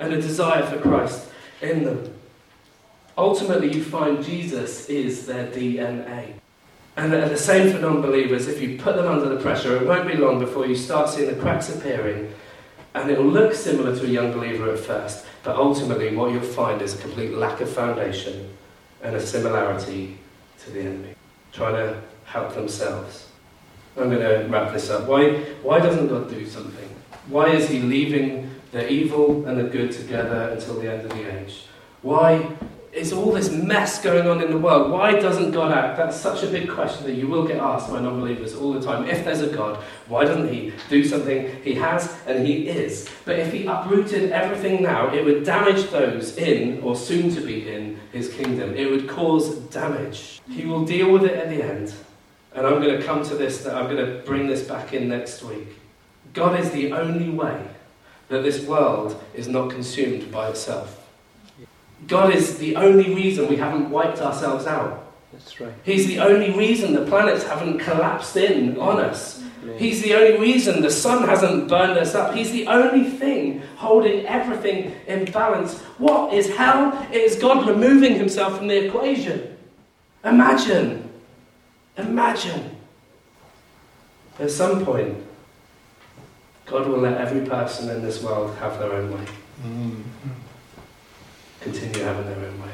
and 0.00 0.12
a 0.12 0.20
desire 0.20 0.64
for 0.64 0.78
Christ 0.80 1.28
in 1.60 1.84
them. 1.84 2.12
Ultimately, 3.16 3.72
you 3.72 3.82
find 3.82 4.24
Jesus 4.24 4.88
is 4.88 5.26
their 5.26 5.46
DNA. 5.46 6.34
And 6.96 7.12
the 7.12 7.36
same 7.36 7.72
for 7.72 7.78
non 7.78 8.00
believers. 8.00 8.48
If 8.48 8.60
you 8.60 8.78
put 8.78 8.96
them 8.96 9.06
under 9.06 9.28
the 9.28 9.40
pressure, 9.40 9.76
it 9.76 9.86
won't 9.86 10.08
be 10.08 10.16
long 10.16 10.38
before 10.38 10.66
you 10.66 10.74
start 10.74 11.10
seeing 11.10 11.28
the 11.28 11.40
cracks 11.40 11.68
appearing. 11.74 12.32
And 12.94 13.10
it'll 13.10 13.26
look 13.26 13.52
similar 13.52 13.94
to 13.94 14.04
a 14.06 14.08
young 14.08 14.32
believer 14.32 14.72
at 14.72 14.78
first, 14.78 15.26
but 15.42 15.56
ultimately, 15.56 16.16
what 16.16 16.32
you'll 16.32 16.40
find 16.40 16.80
is 16.80 16.94
a 16.94 16.98
complete 16.98 17.34
lack 17.34 17.60
of 17.60 17.68
foundation 17.68 18.56
and 19.02 19.14
a 19.14 19.20
similarity 19.20 20.18
to 20.60 20.70
the 20.70 20.80
enemy, 20.80 21.14
trying 21.52 21.74
to 21.74 22.00
help 22.24 22.54
themselves. 22.54 23.28
I'm 23.98 24.08
going 24.08 24.22
to 24.22 24.48
wrap 24.48 24.72
this 24.72 24.88
up. 24.88 25.06
Why, 25.06 25.34
why 25.62 25.78
doesn't 25.78 26.08
God 26.08 26.30
do 26.30 26.46
something? 26.46 26.88
Why 27.28 27.48
is 27.48 27.68
He 27.68 27.80
leaving 27.80 28.50
the 28.72 28.90
evil 28.90 29.46
and 29.46 29.58
the 29.58 29.64
good 29.64 29.92
together 29.92 30.48
until 30.50 30.80
the 30.80 30.90
end 30.90 31.02
of 31.02 31.10
the 31.10 31.38
age? 31.38 31.66
Why 32.00 32.50
is 32.96 33.12
all 33.12 33.32
this 33.32 33.50
mess 33.50 34.02
going 34.02 34.26
on 34.26 34.42
in 34.42 34.50
the 34.50 34.58
world. 34.58 34.90
Why 34.90 35.12
doesn't 35.12 35.50
God 35.50 35.70
act? 35.70 35.96
That's 35.96 36.16
such 36.16 36.42
a 36.42 36.46
big 36.46 36.68
question 36.68 37.04
that 37.04 37.14
you 37.14 37.28
will 37.28 37.46
get 37.46 37.58
asked 37.58 37.90
by 37.90 38.00
non 38.00 38.20
believers 38.20 38.54
all 38.54 38.72
the 38.72 38.80
time. 38.80 39.08
If 39.08 39.24
there's 39.24 39.42
a 39.42 39.48
God, 39.48 39.82
why 40.08 40.24
doesn't 40.24 40.52
He 40.52 40.72
do 40.88 41.04
something? 41.04 41.62
He 41.62 41.74
has 41.74 42.16
and 42.26 42.46
He 42.46 42.68
is. 42.68 43.08
But 43.24 43.38
if 43.38 43.52
He 43.52 43.66
uprooted 43.66 44.32
everything 44.32 44.82
now, 44.82 45.12
it 45.12 45.24
would 45.24 45.44
damage 45.44 45.90
those 45.90 46.36
in, 46.36 46.80
or 46.82 46.96
soon 46.96 47.34
to 47.34 47.40
be 47.40 47.68
in, 47.68 47.98
His 48.12 48.32
kingdom. 48.32 48.74
It 48.74 48.90
would 48.90 49.08
cause 49.08 49.56
damage. 49.68 50.40
He 50.48 50.64
will 50.64 50.84
deal 50.84 51.12
with 51.12 51.24
it 51.24 51.34
at 51.34 51.50
the 51.50 51.62
end. 51.62 51.92
And 52.54 52.66
I'm 52.66 52.80
going 52.80 52.98
to 52.98 53.04
come 53.04 53.22
to 53.24 53.34
this, 53.34 53.62
that 53.64 53.74
I'm 53.74 53.90
going 53.94 54.04
to 54.04 54.22
bring 54.24 54.46
this 54.46 54.62
back 54.62 54.94
in 54.94 55.08
next 55.08 55.42
week. 55.42 55.68
God 56.32 56.58
is 56.58 56.70
the 56.70 56.92
only 56.92 57.28
way 57.28 57.62
that 58.28 58.42
this 58.42 58.64
world 58.64 59.22
is 59.34 59.48
not 59.48 59.70
consumed 59.70 60.32
by 60.32 60.48
itself. 60.48 60.95
God 62.06 62.34
is 62.34 62.58
the 62.58 62.76
only 62.76 63.14
reason 63.14 63.48
we 63.48 63.56
haven't 63.56 63.90
wiped 63.90 64.20
ourselves 64.20 64.66
out. 64.66 65.12
That's 65.32 65.60
right. 65.60 65.72
He's 65.84 66.06
the 66.06 66.20
only 66.20 66.50
reason 66.50 66.94
the 66.94 67.04
planets 67.06 67.44
haven't 67.44 67.78
collapsed 67.78 68.36
in 68.36 68.78
on 68.78 69.00
us. 69.00 69.42
He's 69.78 70.00
the 70.00 70.14
only 70.14 70.38
reason 70.38 70.80
the 70.80 70.90
sun 70.90 71.26
hasn't 71.26 71.68
burned 71.68 71.98
us 71.98 72.14
up. 72.14 72.34
He's 72.34 72.52
the 72.52 72.68
only 72.68 73.10
thing 73.10 73.62
holding 73.76 74.24
everything 74.26 74.94
in 75.08 75.24
balance. 75.32 75.80
What 75.98 76.32
is 76.32 76.54
hell? 76.54 77.06
It 77.10 77.20
is 77.20 77.36
God 77.36 77.66
removing 77.66 78.14
himself 78.14 78.58
from 78.58 78.68
the 78.68 78.86
equation. 78.86 79.56
Imagine. 80.24 81.10
Imagine. 81.98 82.76
At 84.38 84.52
some 84.52 84.84
point, 84.84 85.24
God 86.66 86.86
will 86.86 86.98
let 86.98 87.20
every 87.20 87.44
person 87.46 87.90
in 87.90 88.02
this 88.02 88.22
world 88.22 88.54
have 88.58 88.78
their 88.78 88.92
own 88.92 89.12
way. 89.12 89.24
Mm-hmm 89.62 90.15
continue 91.66 92.02
having 92.04 92.26
their 92.26 92.48
own 92.48 92.60
way. 92.62 92.72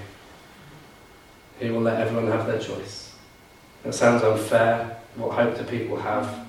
He 1.59 1.71
will 1.71 1.81
let 1.81 2.01
everyone 2.01 2.27
have 2.27 2.47
their 2.47 2.59
choice. 2.59 3.15
That 3.85 3.95
sounds 3.95 4.23
unfair. 4.23 4.99
What 5.17 5.33
hope 5.33 5.57
do 5.57 5.65
people 5.65 5.97
have? 5.97 6.47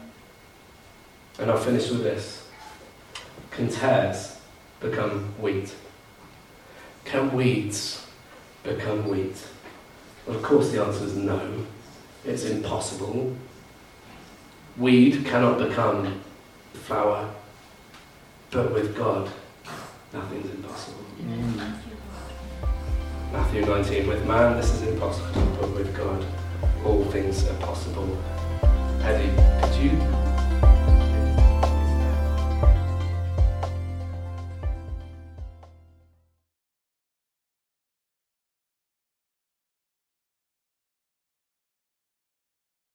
And 1.39 1.49
I'll 1.49 1.57
finish 1.57 1.89
with 1.89 2.03
this. 2.03 2.47
Can 3.51 3.69
tares 3.69 4.39
become 4.79 5.33
wheat? 5.39 5.73
Can 7.05 7.33
weeds 7.33 8.05
become 8.63 9.07
wheat? 9.07 9.35
Well, 10.27 10.37
of 10.37 10.43
course, 10.43 10.71
the 10.71 10.83
answer 10.83 11.05
is 11.05 11.15
no. 11.15 11.65
It's 12.25 12.45
impossible. 12.45 13.35
Weed 14.77 15.25
cannot 15.25 15.59
become 15.59 16.21
flower, 16.73 17.29
but 18.51 18.73
with 18.73 18.97
God, 18.97 19.29
nothing's 20.13 20.49
impossible. 20.49 21.05
Mm. 21.21 21.82
Matthew 23.33 23.65
19, 23.65 24.07
with 24.07 24.23
man 24.27 24.57
this 24.57 24.71
is 24.71 24.83
impossible, 24.83 25.41
but 25.59 25.71
with 25.71 25.91
God 25.97 26.23
all 26.85 27.03
things 27.05 27.49
are 27.49 27.55
possible. 27.55 28.07
Eddie, 29.01 29.33
could 29.59 29.75
you 29.81 29.89